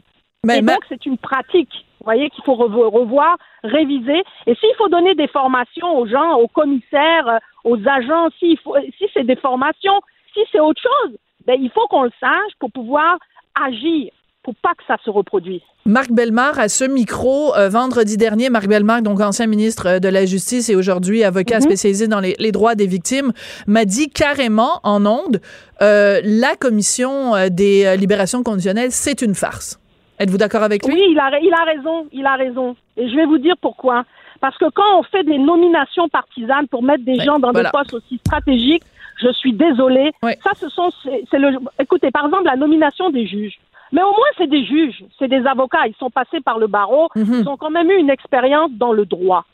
[0.44, 1.70] Mais et donc, c'est une pratique,
[2.00, 4.22] vous voyez, qu'il faut revo- revoir, réviser.
[4.46, 8.28] Et s'il faut donner des formations aux gens, aux commissaires, euh, aux agents,
[8.62, 10.00] faut, si c'est des formations,
[10.34, 11.16] si c'est autre chose,
[11.46, 13.18] ben, il faut qu'on le sache pour pouvoir
[13.60, 14.10] agir,
[14.42, 15.62] pour pas que ça se reproduise.
[15.88, 20.08] Marc Bellemare, à ce micro, euh, vendredi dernier, Marc Bellemare, donc ancien ministre euh, de
[20.08, 21.62] la Justice et aujourd'hui avocat Mhm.
[21.62, 23.32] spécialisé dans les, les droits des victimes,
[23.66, 25.40] m'a dit carrément en ondes,
[25.80, 29.80] euh, la commission des libérations conditionnelles, c'est une farce.
[30.18, 30.92] Êtes-vous d'accord avec lui?
[30.92, 32.76] Oui, il a, il a raison, il a raison.
[32.98, 34.04] Et je vais vous dire pourquoi.
[34.42, 37.70] Parce que quand on fait des nominations partisanes pour mettre des gens dans voilà.
[37.70, 38.82] des postes aussi stratégiques,
[39.22, 40.12] je suis désolée.
[40.22, 40.90] Ça, ce sont,
[41.30, 43.58] c'est le, écoutez, par exemple, la nomination des juges.
[43.92, 45.86] Mais au moins, c'est des juges, c'est des avocats.
[45.86, 47.08] Ils sont passés par le barreau.
[47.16, 47.40] Mhm.
[47.40, 49.44] Ils ont quand même eu une expérience dans le droit.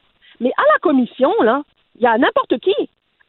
[0.40, 1.62] Mais à la commission, là,
[1.96, 2.74] il y a n'importe qui.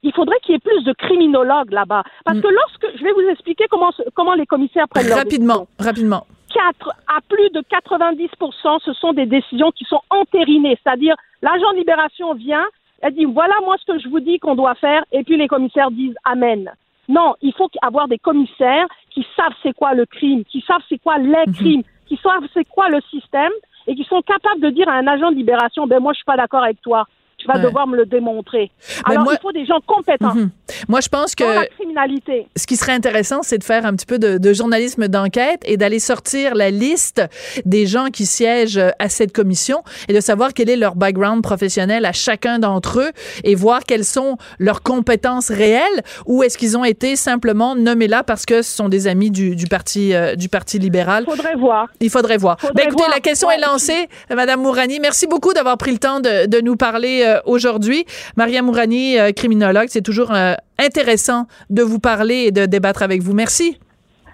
[0.03, 2.03] Il faudrait qu'il y ait plus de criminologues là-bas.
[2.26, 2.41] Parce Mm.
[2.41, 5.12] que lorsque, je vais vous expliquer comment, les commissaires prennent.
[5.12, 6.26] Rapidement, rapidement.
[6.53, 11.78] 4 à plus de 90% ce sont des décisions qui sont entérinées, c'est-à-dire l'agent de
[11.78, 12.66] libération vient,
[13.01, 15.47] elle dit voilà moi ce que je vous dis qu'on doit faire, et puis les
[15.47, 16.72] commissaires disent amen.
[17.10, 20.99] Non, il faut avoir des commissaires qui savent c'est quoi le crime, qui savent c'est
[20.99, 23.51] quoi les crimes, qui savent c'est quoi le système,
[23.88, 26.26] et qui sont capables de dire à un agent de libération ben moi je suis
[26.26, 27.07] pas d'accord avec toi,
[27.46, 27.64] tu vas Ouais.
[27.66, 28.72] devoir me le démontrer.
[29.06, 30.50] Alors moi- il faut des gens compétents Mhm.
[30.89, 32.48] Moi, je pense que la criminalité.
[32.56, 35.78] ce qui serait intéressant, c'est de faire un petit peu de, de journalisme d'enquête et
[35.78, 37.22] d'aller sortir la liste
[37.66, 41.43] des gens qui siègent euh, à cette commission et de savoir quel est leur background
[41.43, 43.12] professionnel à chacun d'entre eux
[43.43, 48.24] et voir quelles sont leurs compétences réelles ou est-ce qu'ils ont été simplement nommés là
[48.24, 51.26] parce que ce sont des amis du, du parti euh, du parti libéral.
[51.26, 51.88] Faudrait voir.
[52.00, 52.60] Il faudrait voir.
[52.60, 53.10] Faudrait Ben, écoutez, voir.
[53.14, 55.00] la question Ouais, est lancée, Madame Mourani.
[55.00, 58.06] Merci beaucoup d'avoir pris le temps de, de nous parler euh, aujourd'hui.
[58.36, 63.22] Maria Mourani, euh, criminologue, c'est toujours euh, intéressant de vous parler et de débattre avec
[63.22, 63.34] vous.
[63.34, 63.78] Merci.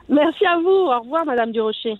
[0.10, 0.70] Merci à vous.
[0.70, 1.98] Au revoir, Madame Durocher.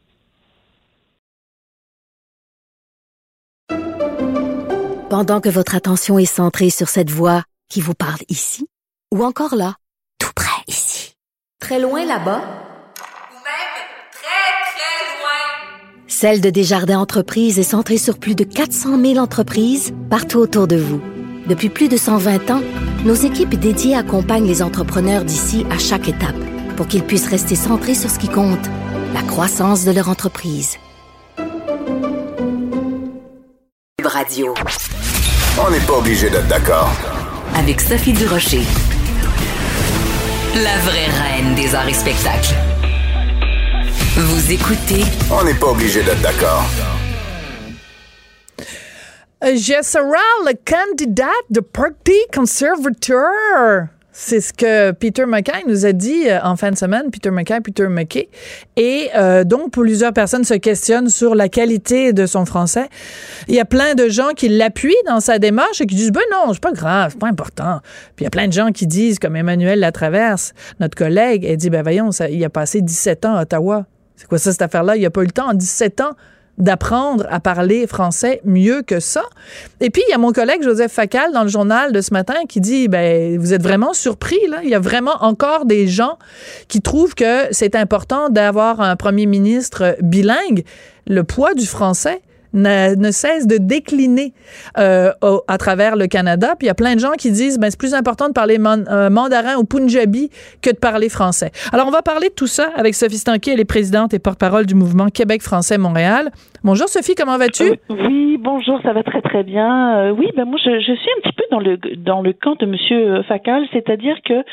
[5.10, 8.68] Pendant que votre attention est centrée sur cette voix qui vous parle ici,
[9.14, 9.76] ou encore là,
[10.20, 11.16] tout près ici,
[11.60, 13.74] très loin là-bas, Ou même
[14.12, 16.08] très, très loin.
[16.22, 20.76] Celle de Desjardins Entreprises est centrée sur plus de 400 000 entreprises partout autour de
[20.76, 21.02] vous.
[21.48, 22.62] Depuis plus de 120 ans,
[23.06, 26.36] nos équipes dédiées accompagnent les entrepreneurs d'ici à chaque étape
[26.78, 28.70] pour qu'ils puissent rester centrés sur ce qui compte,
[29.16, 30.78] la croissance de leur entreprise.
[34.04, 34.54] Radio.
[35.60, 36.92] On n'est pas obligé d'être d'accord.
[37.56, 38.62] Avec Sophie Durocher.
[40.54, 42.54] La vraie reine des arts et spectacles.
[44.14, 46.66] Vous écoutez On n'est pas obligé d'être d'accord.
[49.42, 50.04] Jessera,
[50.46, 53.88] le candidat du Parti conservateur.
[54.12, 57.62] C'est ce que Peter McKay nous a dit euh, en fin de semaine, Peter McKay,
[57.62, 58.28] Peter McKay.
[58.76, 62.90] Et euh, donc, plusieurs personnes se questionnent sur la qualité de son français.
[63.48, 66.20] Il y a plein de gens qui l'appuient dans sa démarche et qui disent, ben
[66.34, 67.80] non, c'est pas grave, c'est pas important.
[68.18, 71.56] Puis il y a plein de gens qui disent, comme Emmanuel Latraverse, notre collègue, elle
[71.56, 73.86] dit, ben voyons, ça, il a passé 17 ans à Ottawa.
[74.22, 74.98] C'est quoi ça, cette affaire-là?
[74.98, 76.12] Il a pas eu le temps en 17 ans
[76.60, 79.24] d'apprendre à parler français mieux que ça.
[79.80, 82.36] Et puis, il y a mon collègue Joseph Facal dans le journal de ce matin
[82.48, 84.60] qui dit, ben, vous êtes vraiment surpris, là.
[84.64, 86.20] Il y a vraiment encore des gens
[86.68, 90.64] qui trouvent que c'est important d'avoir un premier ministre bilingue.
[91.08, 92.22] Le poids du français,
[92.54, 94.34] ne, ne cesse de décliner
[94.78, 96.56] euh, au- à travers le Canada.
[96.58, 98.58] Puis il y a plein de gens qui disent ben c'est plus important de parler
[98.60, 100.30] euh, mandarin ou punjabi
[100.62, 101.52] que de parler français.
[101.72, 104.66] Alors on va parler de tout ça avec Sophie Stanquet, elle est présidente et porte-parole
[104.66, 106.32] du mouvement Québec français Montréal.
[106.64, 107.64] Bonjour Sophie, comment vas-tu?
[107.64, 109.98] Euh, Oui, bonjour, ça va très très bien.
[109.98, 112.56] Euh, oui, ben moi je, je suis un petit peu dans le dans le camp
[112.60, 114.44] de Monsieur Facal, c'est-à-dire que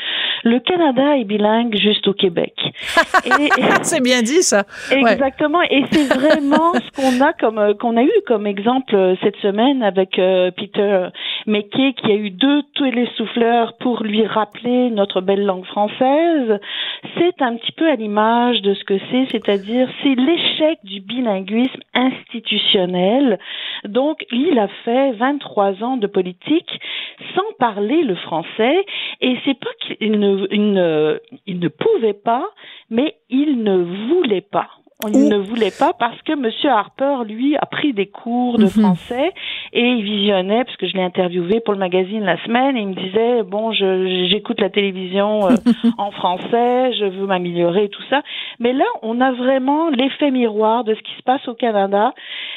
[0.43, 2.53] le Canada est bilingue juste au Québec.
[3.83, 4.63] C'est bien dit ça.
[4.91, 5.13] Ouais.
[5.13, 9.15] Exactement, et c'est vraiment ce qu'on a comme euh, qu'on a eu comme exemple euh,
[9.21, 11.09] cette semaine avec euh, Peter
[11.47, 16.59] McKay qui a eu deux télésouffleurs pour lui rappeler notre belle langue française.
[17.17, 21.81] C'est un petit peu à l'image de ce que c'est, c'est-à-dire c'est l'échec du bilinguisme
[21.93, 23.39] institutionnel.
[23.85, 26.79] Donc il a fait 23 ans de politique
[27.35, 28.85] sans parler le français
[29.21, 32.47] et c'est pas qu'il ne, il ne, il ne pouvait pas,
[32.89, 33.77] mais il ne
[34.09, 34.69] voulait pas.
[35.07, 38.69] Il ne voulait pas parce que Monsieur Harper, lui, a pris des cours de Mhm.
[38.69, 39.31] français
[39.71, 42.87] et il visionnait, parce que je l'ai interviewé pour le magazine la semaine, et il
[42.89, 45.55] me disait, bon, j'écoute la télévision euh,
[45.97, 48.23] en français, je veux m'améliorer et tout ça.
[48.59, 52.13] Mais là, on a vraiment l'effet miroir de ce qui se passe au Canada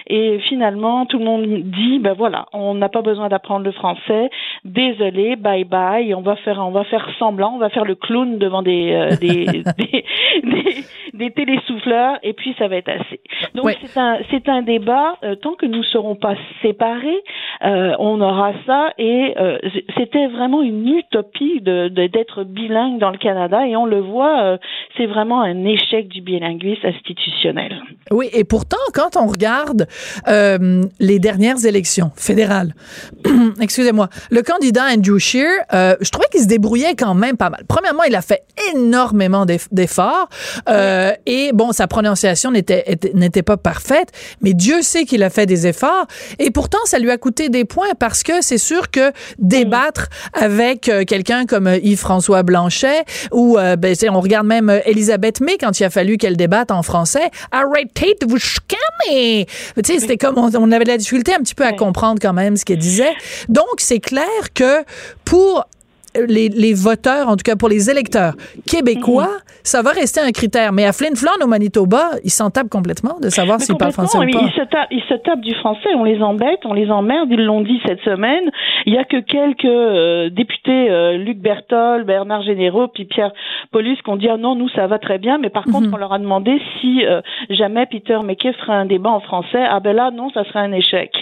[0.08, 4.30] et finalement, tout le monde dit, ben voilà, on n'a pas besoin d'apprendre le français,
[4.64, 8.38] désolé, bye bye, on va faire, on va faire semblant, on va faire le clown
[8.38, 9.44] devant des, euh, des,
[9.78, 10.04] des,
[10.42, 10.84] des,
[11.14, 13.20] des télésouffleurs et puis ça va être assez.
[13.54, 13.76] Donc Ouais.
[13.84, 17.22] c'est un, c'est un débat, euh, tant que nous serons pas séparés,
[17.64, 19.58] euh, on aura ça et euh,
[19.96, 24.58] c'était vraiment une utopie de, de- d'être bilingue dans le Canada et on le voit,
[24.96, 27.82] c'est vraiment un échec du bilinguisme institutionnel.
[28.10, 29.86] Oui, et pourtant, quand on regarde
[31.00, 32.72] les dernières élections fédérales,
[33.60, 37.62] excusez-moi, le candidat Andrew Scheer, je trouvais qu'il se débrouillait quand même pas mal.
[37.68, 38.42] Premièrement, il a fait
[38.74, 40.28] énormément d'eff- d'efforts
[41.26, 44.08] et bon, sa prononciation n'était était- n'était pas parfaite,
[44.40, 46.06] mais Dieu sait qu'il a fait des efforts
[46.38, 50.88] et pourtant, ça lui a coûté des points parce que c'est sûr que débattre avec
[50.88, 55.78] euh, quelqu'un comme euh, Yves-François Blanchet ou euh, ben, on regarde même Elisabeth May quand
[55.80, 59.46] il a fallu qu'elle débatte en français, arrêtez de vous chicaner.
[59.76, 62.18] Tu sais, c'était comme on, on avait de la difficulté un petit peu à comprendre
[62.20, 63.12] quand même ce qu'elle disait.
[63.48, 64.84] Donc, c'est clair que
[65.24, 65.64] pour
[66.28, 68.34] les, les voteurs, en tout cas pour les électeurs
[68.66, 69.30] québécois,
[69.62, 70.72] ça va rester un critère.
[70.72, 74.18] Mais à Flin Flon, au Manitoba, ils s'en tapent complètement de savoir s'ils parlent français
[74.18, 74.26] ou pas.
[74.26, 77.44] Ils se, tapent, ils se tapent du français, on les embête, on les emmerde, ils
[77.44, 78.50] l'ont dit cette semaine.
[78.86, 83.32] Il y a que quelques euh, députés, euh, Luc Berthold, Bernard Généraux, puis Pierre
[83.70, 85.96] Paulus, qui ont dit ah non, nous ça va très bien, mais par contre on
[85.96, 89.62] leur a demandé si euh, jamais Peter McKay ferait un débat en français.
[89.68, 91.12] Ah ben là non, ça serait un échec.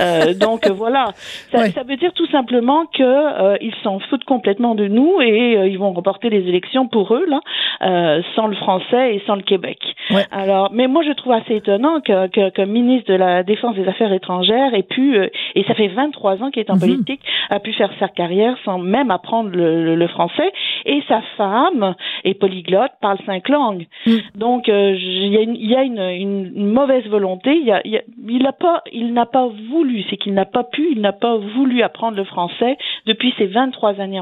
[0.00, 1.12] Euh, donc voilà,
[1.52, 5.68] ça veut dire tout simplement que euh, ils s'en foutent complètement de nous et euh,
[5.68, 7.40] ils vont remporter les élections pour eux là,
[7.82, 9.78] euh, sans le français et sans le Québec.
[10.10, 10.24] Ouais.
[10.32, 13.86] Alors, mais moi je trouve assez étonnant que, que, que ministre de la Défense des
[13.88, 16.80] Affaires étrangères ait pu, euh, et ça fait 23 ans qu'il est en Mhm.
[16.80, 17.20] politique,
[17.50, 20.50] a pu faire sa carrière sans même apprendre le, le- le français.
[20.86, 23.86] Et sa femme est polyglotte, parle cinq langues.
[24.06, 24.10] Mm.
[24.34, 27.54] Donc il y a, une, il y a une, une- une mauvaise volonté.
[27.56, 30.02] Il, y a, il, y a- il n'a pas, il n'a pas voulu.
[30.10, 32.76] C'est qu'il n'a pas pu, il n'a pas voulu apprendre le français
[33.06, 34.18] depuis ses 23 années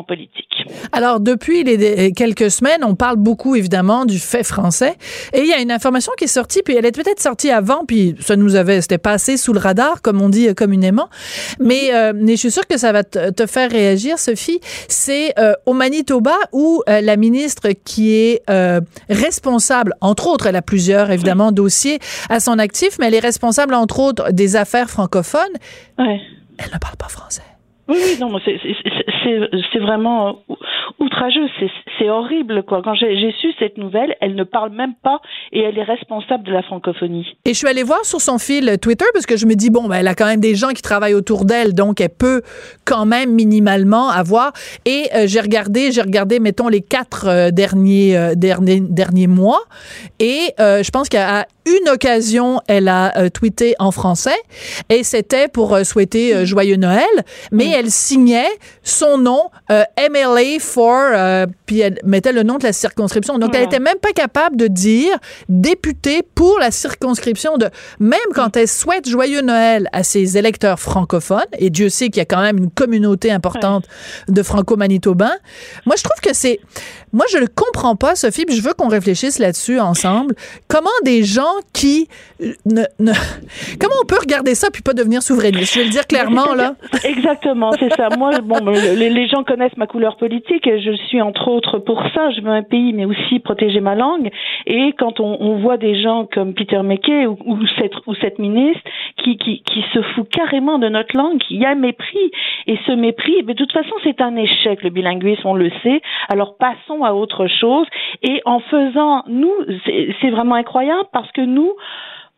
[0.93, 4.97] Alors, depuis les, les- quelques semaines, on parle beaucoup, évidemment, du fait français.
[5.33, 7.85] Et il y a une information qui est sortie, puis elle est peut-être sortie avant,
[7.85, 11.09] puis ça nous avait, c'était passé sous le radar, comme on dit euh, communément.
[11.61, 14.61] Mais, euh, mais je suis sûre que ça va te, te faire réagir, Sophie.
[14.89, 20.57] C'est euh, au Manitoba où euh, la ministre qui est euh, responsable, entre autres, elle
[20.57, 21.99] a plusieurs, évidemment, dossiers
[22.29, 25.43] à son actif, mais elle est responsable, entre autres, des affaires francophones.
[25.99, 26.21] Ouais.
[26.59, 27.43] Elle ne parle pas français.
[27.93, 30.39] Oui, oui, non, c'est- vraiment
[30.99, 31.47] outrageux,
[31.99, 32.81] c'est horrible quoi.
[32.85, 35.21] Quand j'ai su cette nouvelle, elle ne parle même pas
[35.53, 37.27] et elle est responsable de la francophonie.
[37.45, 39.89] Et je suis allée voir sur son fil Twitter parce que je me dis bon
[39.89, 42.43] ben elle a quand même des gens qui travaillent autour d'elle donc elle peut
[42.85, 44.53] quand même minimalement avoir
[44.85, 49.61] et euh, j'ai regardé j'ai regardé mettons les quatre euh, derniers, euh, derniers derniers mois
[50.21, 54.37] et je pense qu'à une occasion elle a euh, tweeté en français
[54.89, 57.05] et c'était pour euh, souhaiter euh, joyeux Noël
[57.51, 58.51] mais elle signait
[58.83, 63.39] son nom euh, MLA for euh, puis elle mettait le nom de la circonscription.
[63.39, 65.17] Donc elle était même pas capable de dire
[65.49, 67.69] député pour la circonscription de
[68.01, 72.21] même quand elle souhaite joyeux Noël à ses électeurs francophones et Dieu sait qu'il y
[72.21, 73.87] a quand même une communauté importante
[74.29, 75.37] de franco-manitobains
[75.87, 76.61] moi je trouve que c'est
[77.13, 80.35] moi je ne comprends pas Sophie puis je veux qu'on réfléchisse là-dessus ensemble
[80.69, 82.09] comment des gens qui
[82.41, 83.13] euh, ne, ne
[83.81, 85.75] comment on peut regarder ça puis pas devenir souverainiste?
[85.75, 88.09] Je vais le dire clairement là Exactement, c'est ça.
[88.17, 92.31] Moi, bon, les, les gens connaissent ma couleur politique je suis entre autres pour ça.
[92.31, 94.31] Je veux un pays, mais aussi protéger ma langue.
[94.67, 98.39] Et quand on, on voit des gens comme Peter McKay ou, ou cette ou cette
[98.39, 98.83] ministre
[99.23, 102.31] qui, qui qui se fout carrément de notre langue, il y a mépris.
[102.67, 106.01] Et ce mépris, mais de toute façon, c'est un échec le bilinguisme, on le sait.
[106.29, 107.87] Alors passons à autre chose.
[108.23, 109.55] Et en faisant, nous,
[110.21, 111.73] c'est vraiment incroyable parce que nous.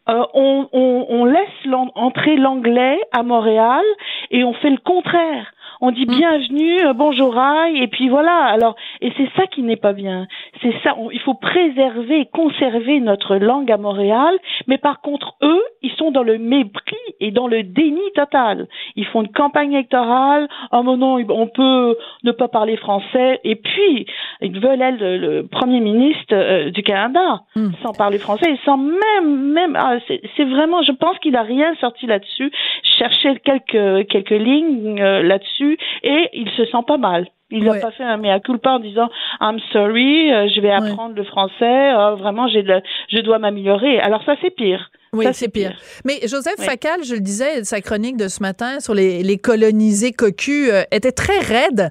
[0.06, 1.48] Euh, on, laisse
[1.94, 3.82] entrer l'anglais à Montréal
[4.30, 5.50] et on fait le contraire.
[5.86, 8.36] On dit bienvenue, euh, bonjour aïe, et puis voilà.
[8.46, 10.26] Alors, et c'est ça qui n'est pas bien.
[10.62, 10.94] C'est ça.
[10.96, 14.34] on- il faut préserver, et conserver notre langue à Montréal,
[14.66, 18.66] mais par contre, eux, ils sont dans le mépris et dans le déni total.
[18.96, 20.48] Ils font une campagne électorale.
[20.72, 23.40] Oh mon non, on peut ne pas parler français.
[23.44, 24.06] Et puis,
[24.40, 27.72] ils veulent elle le, premier ministre euh, du Canada Mm.
[27.82, 29.76] sans parler français et sans même même.
[29.78, 30.82] ah, c'est c'est vraiment.
[30.82, 32.50] Je pense qu'il a rien sorti là-dessus.
[32.94, 37.26] Je cherchais quelques quelques lignes euh, là-dessus et il se sent pas mal.
[37.50, 37.80] Il n'a Ouais.
[37.80, 39.08] pas fait un mea culpa en disant
[39.40, 40.74] I'm sorry, euh, je vais Ouais.
[40.90, 41.92] apprendre le français.
[41.94, 42.64] euh, vraiment, j'ai
[43.08, 43.98] je dois m'améliorer.
[44.00, 44.90] Alors ça c'est pire.
[45.14, 45.72] Oui, c'est pire.
[46.04, 46.64] Mais Joseph Oui.
[46.64, 50.82] Facal, je le disais, sa chronique de ce matin sur les, les colonisés cocus euh,
[50.90, 51.90] était très raide,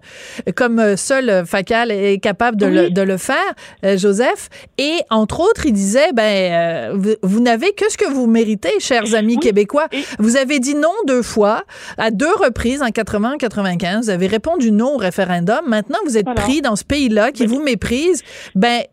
[0.56, 3.38] comme euh, seul euh, Facal est capable de, le, de le faire,
[3.86, 4.50] euh, Joseph.
[4.78, 8.80] Et entre autres, il disait, ben, euh, vous, vous n'avez que ce que vous méritez,
[8.80, 9.40] chers amis Oui.
[9.40, 9.88] québécois.
[9.92, 11.64] Et- Vous avez dit non deux fois,
[11.98, 14.06] à deux reprises, en 80 95.
[14.06, 15.62] Vous avez répondu non au référendum.
[15.68, 16.42] Maintenant, vous êtes Voilà.
[16.42, 18.22] pris dans ce pays-là qui vous méprise.
[18.56, 18.84] Ben,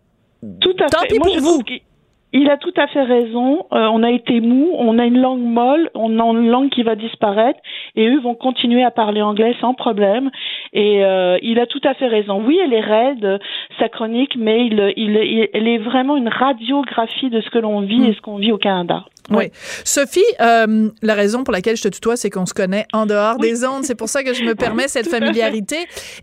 [0.61, 1.09] Tout à Tant fait.
[1.09, 1.63] pis Moi, pour vous.
[2.33, 3.67] Il a tout à fait raison.
[3.73, 6.83] Euh, on a été mou, on a une langue molle, on a une langue qui
[6.83, 7.59] va disparaître,
[7.97, 10.31] et eux vont continuer à parler anglais sans problème.
[10.73, 12.41] Et euh, il a tout à fait raison.
[12.47, 13.41] Oui, elle est raide,
[13.79, 17.81] sa chronique, mais il, il, il- elle est vraiment une radiographie de ce que l'on
[17.81, 19.05] vit et ce qu'on vit au Canada.
[19.31, 19.51] Oui.
[19.85, 23.37] Sophie, euh, la raison pour laquelle je te tutoie, c'est qu'on se connaît en dehors
[23.39, 23.51] Oui.
[23.51, 23.85] des ondes.
[23.85, 25.77] C'est pour ça que je me permets cette familiarité.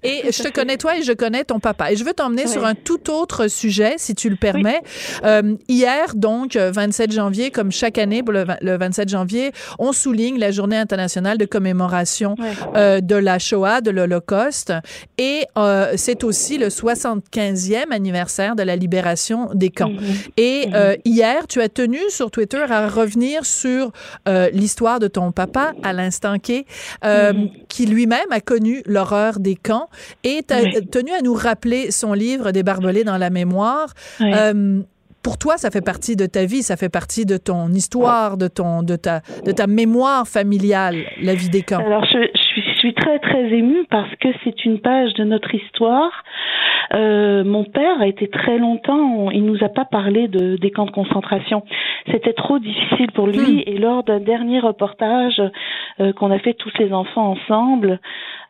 [0.04, 1.92] Et je te connais toi et je connais ton papa.
[1.92, 2.52] Et je veux t'emmener Oui.
[2.52, 4.82] sur un tout autre sujet, si tu le permets.
[5.24, 10.38] Euh, hier, donc, euh, 27 janvier, comme chaque année, le, le 27 janvier, on souligne
[10.40, 12.36] la journée internationale de commémoration
[12.76, 14.74] euh, de la Shoah, de l'Holocauste.
[15.18, 19.90] Et euh, c'est aussi le 75e anniversaire de la libération des camps.
[19.90, 20.00] Mhm.
[20.38, 23.92] Et euh, hier, tu as tenu sur Twitter à revenir sur
[24.28, 26.66] euh, l'histoire de ton papa, Alain Stanquet,
[27.06, 27.50] euh, Mhm.
[27.70, 29.88] qui lui-même a connu l'horreur des camps
[30.24, 30.88] et Oui.
[30.90, 33.94] tenu à nous rappeler son livre Des barbelés dans la mémoire.
[34.22, 34.82] Euh,
[35.24, 38.48] pour toi, ça fait partie de ta vie, ça fait partie de ton histoire, de
[38.48, 41.80] ton, de ta, de ta mémoire familiale, la vie des camps.
[41.86, 42.47] Alors, je, je
[42.80, 46.12] suis, je suis très, très émue parce que c'est une page de notre histoire.
[46.94, 50.72] Euh, mon père a été très longtemps, on- il nous a pas parlé de, des
[50.72, 51.64] camps de concentration.
[52.12, 53.64] C'était trop difficile pour lui.
[53.66, 55.42] Et lors d'un dernier reportage
[56.00, 58.00] euh, qu'on a fait tous les enfants ensemble,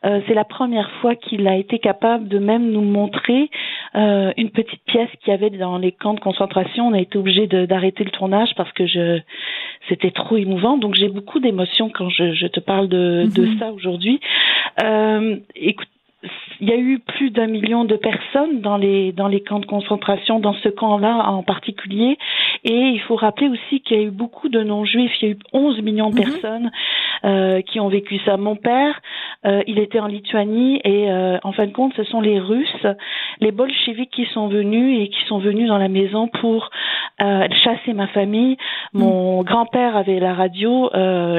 [0.06, 3.50] euh, c'est la première fois qu'il a été capable de même nous montrer
[3.96, 6.88] euh, une petite pièce qu'il y avait dans les camps de concentration.
[6.88, 9.20] On a été obligé d'arrêter le tournage parce que je
[9.90, 10.78] c'était trop émouvant.
[10.78, 13.60] Donc j'ai beaucoup d'émotions quand je, je te parle de, de Mhm.
[13.60, 14.20] ça aujourd'hui.
[14.84, 15.88] Euh, écoute,
[16.60, 19.68] il y a eu plus d'un million de personnes dans les dans les camps de
[19.68, 22.18] concentration, dans ce camp-là en particulier.
[22.64, 25.12] Et il faut rappeler aussi qu'il y a eu beaucoup de non-juifs.
[25.22, 26.24] Il y a eu 11 millions de Mhm.
[26.24, 26.72] personnes
[27.24, 28.38] euh, qui ont vécu ça.
[28.38, 29.00] Mon père,
[29.46, 32.88] euh, il était en Lituanie et euh, en fin de compte, ce sont les Russes,
[33.40, 36.70] les bolcheviks qui sont venus et qui sont venus dans la maison pour
[37.20, 38.58] chasser ma famille.
[38.94, 40.90] Mon grand-père avait la radio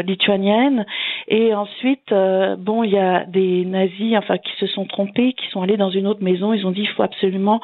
[0.02, 0.84] lituanienne
[1.28, 2.12] et ensuite,
[2.58, 5.90] bon, il y a des nazis, enfin, qui se sont trompés, qui sont allés dans
[5.90, 6.52] une autre maison.
[6.52, 7.60] Ils ont dit, il faut absolument,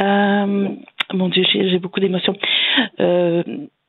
[0.00, 0.68] euh,
[1.12, 2.36] mon Dieu, j'ai beaucoup d'émotions.
[3.00, 3.42] Euh,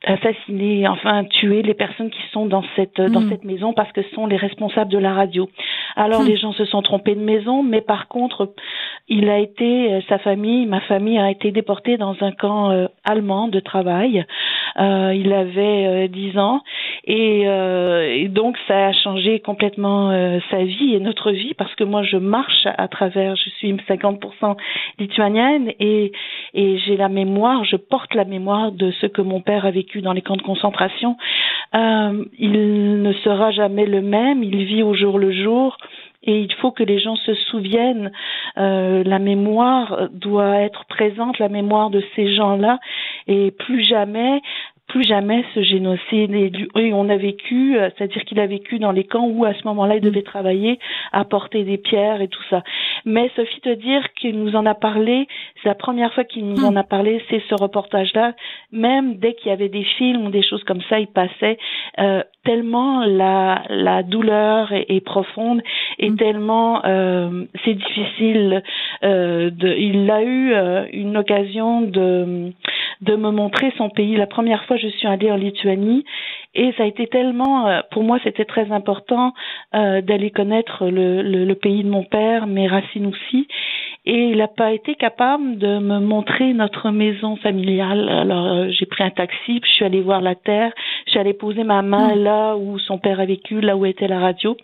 [0.06, 3.30] assassiner, enfin tuer les personnes qui sont dans cette dans Mm.
[3.30, 5.50] cette maison parce que ce sont les responsables de la radio.
[5.96, 6.28] Alors Mm.
[6.28, 8.54] les gens se sont trompés de maison, mais par contre,
[9.08, 12.88] il a été euh, sa famille, ma famille a été déportée dans un camp euh,
[13.04, 14.26] allemand de travail.
[14.80, 16.62] Euh, il avait euh, 10 ans
[17.04, 21.74] et, euh, et donc ça a changé complètement euh, sa vie et notre vie parce
[21.76, 24.56] que moi je marche à travers, je suis 50%
[25.00, 26.12] lituanienne et
[26.54, 29.91] et j'ai la mémoire, je porte la mémoire de ce que mon père a vécu
[30.00, 31.18] dans les camps de concentration.
[31.76, 35.76] Euh, il ne sera jamais le même, il vit au jour le jour.
[36.24, 38.12] Et il faut que les gens se souviennent,
[38.58, 42.78] euh, la mémoire doit être présente, la mémoire de ces gens-là,
[43.28, 44.40] et plus jamais,
[44.92, 46.34] plus jamais ce génocide.
[46.34, 49.66] Et on a vécu, euh, c'est-à-dire qu'il a vécu dans les camps où à ce
[49.66, 50.80] moment-là il devait travailler,
[51.14, 52.62] apporter des pierres et tout ça.
[53.06, 55.28] Mais Sophie te dire qu'il nous en a parlé,
[55.64, 58.34] c'est la première fois qu'il nous en a parlé, c'est ce reportage-là.
[58.74, 61.58] Même dès qu'il y avait des films ou des choses comme ça, il passait
[62.00, 65.62] euh, tellement la la douleur est, est profonde
[66.00, 68.62] et tellement euh, c'est difficile.
[69.04, 72.52] Euh, de, il a eu euh, une occasion de
[73.02, 74.16] de me montrer son pays.
[74.16, 76.06] La première fois, je suis allée en Lituanie
[76.54, 79.34] et ça a été tellement, euh, pour moi, c'était très important
[79.74, 83.48] euh, d'aller connaître le, le, le pays de mon père, mes racines aussi.
[84.06, 88.10] Et il n'a pas été capable de me montrer notre maison familiale.
[88.10, 90.74] Alors, euh, j'ai pris un taxi, puis je suis allée voir la terre.
[91.06, 94.08] Je suis allée poser ma main là où son père a vécu, là où était
[94.08, 94.58] la radio.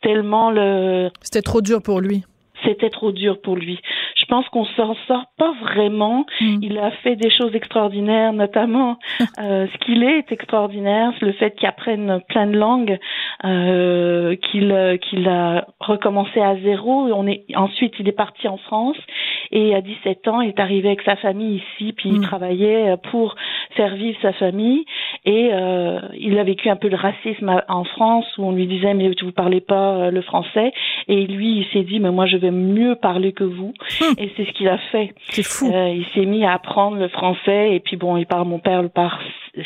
[0.00, 1.10] Tellement le...
[1.22, 2.22] C'était trop dur pour lui.
[2.64, 3.78] C'était trop dur pour lui.
[4.28, 6.26] Je pense qu'on s'en sort pas vraiment.
[6.42, 6.58] Mm.
[6.60, 8.98] Il a fait des choses extraordinaires, notamment
[9.40, 12.98] euh, ce qu'il est est extraordinaire, c'est le fait qu'il apprenne plein de langues,
[13.44, 17.08] euh, qu'il euh, qu'il a recommencé à zéro.
[17.14, 18.98] On est ensuite il est parti en France
[19.50, 22.22] et à 17 ans il est arrivé avec sa famille ici, puis il Mm.
[22.22, 23.34] travaillait pour
[23.76, 24.84] faire vivre sa famille
[25.24, 28.94] et euh, il a vécu un peu le racisme en France où on lui disait
[28.94, 30.72] mais vous parlez pas euh, le français
[31.06, 33.72] et lui il s'est dit mais moi je vais mieux parler que vous
[34.18, 35.14] et c'est ce qu'il a fait.
[35.30, 35.70] C'est fou.
[35.72, 38.82] Euh, il s'est mis à apprendre le français et puis bon, il parle mon père
[38.90, 39.20] par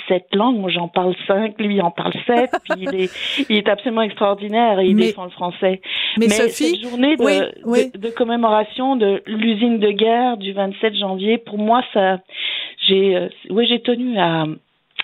[0.09, 3.57] sept langues, moi j'en parle cinq, lui il en parle sept, puis il est, il
[3.57, 5.80] est absolument extraordinaire et il Mais- défend le français.
[6.18, 7.90] Mais, cette Sophie, journée de, oui, oui.
[7.94, 12.18] de, de commémoration de l'usine de guerre du 27 janvier, pour moi ça,
[12.86, 14.44] j'ai, euh, oui j'ai tenu à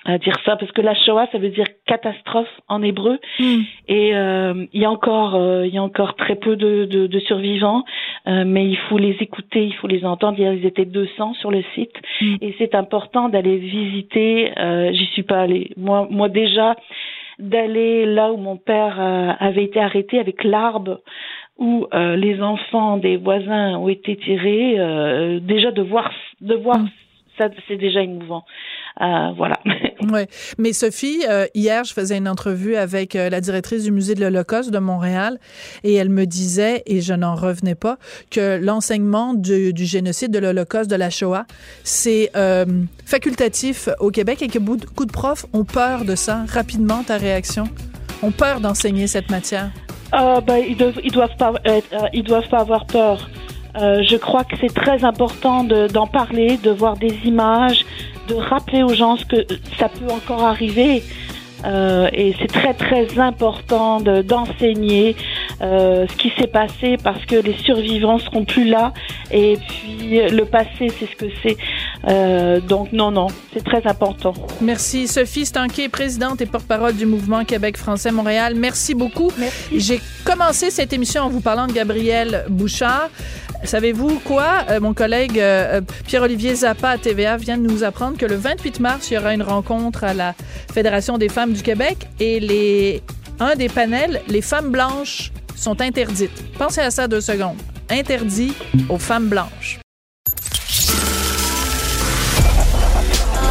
[0.05, 3.61] à dire ça parce que la Shoah ça veut dire catastrophe en hébreu Mm.
[3.88, 7.07] et euh, il y a encore euh, il y a encore très peu de, de,
[7.07, 7.84] de survivants
[8.26, 11.62] euh, mais il faut les écouter il faut les entendre ils étaient 200 sur le
[11.74, 12.36] site Mm.
[12.40, 16.74] et c'est important d'aller visiter euh, j'y suis pas allée moi moi déjà
[17.38, 21.01] d'aller là où mon père euh, avait été arrêté avec l'arbre
[21.59, 26.78] où euh, les enfants des voisins ont été tirés euh, déjà de voir de voir
[26.78, 26.88] Mm.
[27.39, 28.45] Ça c'est déjà émouvant
[29.01, 29.59] Euh, voilà
[30.12, 30.26] Ouais.
[30.59, 34.20] Mais Sophie, euh, hier, je faisais une entrevue avec euh, la directrice du musée de
[34.20, 35.39] l'Holocauste de Montréal
[35.84, 37.99] et elle me disait, et je n'en revenais pas,
[38.30, 41.45] que l'enseignement du, du génocide, de l'Holocauste, de la Shoah,
[41.84, 42.30] c'est
[43.05, 46.45] facultatif au Québec et que beaucoup de profs ont peur de ça.
[46.49, 47.64] Rapidement, ta réaction?
[48.22, 49.70] Ont peur d'enseigner cette matière?
[50.14, 53.28] Euh, bah, ils doivent, ils doivent pas, être- ils doivent pas avoir peur.
[53.77, 57.85] Euh, je crois que c'est très important de- d'en parler, de voir des images,
[58.29, 59.47] de rappeler aux gens ce que
[59.79, 61.03] ça peut encore arriver.
[61.65, 65.17] Euh, et c'est très très important de- d'enseigner
[65.61, 68.93] euh, ce qui s'est passé parce que les survivants seront plus là
[69.33, 71.57] et puis le passé c'est ce que c'est
[72.07, 75.09] Euh, donc non non c'est très important Merci.
[75.09, 78.55] Sophie Stanquet, présidente et porte-parole du mouvement Québec français Montréal.
[78.55, 79.33] Merci beaucoup.
[79.75, 83.11] J'ai commencé cette émission en vous parlant de Gabriel Bouchard.
[83.65, 84.65] Savez-vous quoi?
[84.81, 85.43] Mon collègue
[86.07, 89.35] Pierre-Olivier Zappa à TVA vient de nous apprendre que le 28 mars, il y aura
[89.35, 90.35] une rencontre à la
[90.73, 93.03] Fédération des femmes du Québec et les,
[93.40, 96.44] un des panels, les femmes blanches sont interdites.
[96.59, 97.57] Pensez à ça deux secondes.
[97.90, 98.53] Interdit
[98.88, 99.80] aux femmes blanches.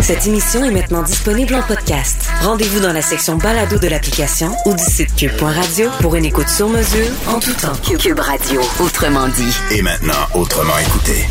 [0.02, 2.30] Cette émission est maintenant disponible en podcast.
[2.42, 6.70] Rendez-vous dans la section balado de l'application ou du site cube.radio pour une écoute sur
[6.70, 7.76] mesure en tout temps.
[7.98, 9.58] Cube Radio, autrement dit.
[9.72, 11.26] Et maintenant, autrement écouté.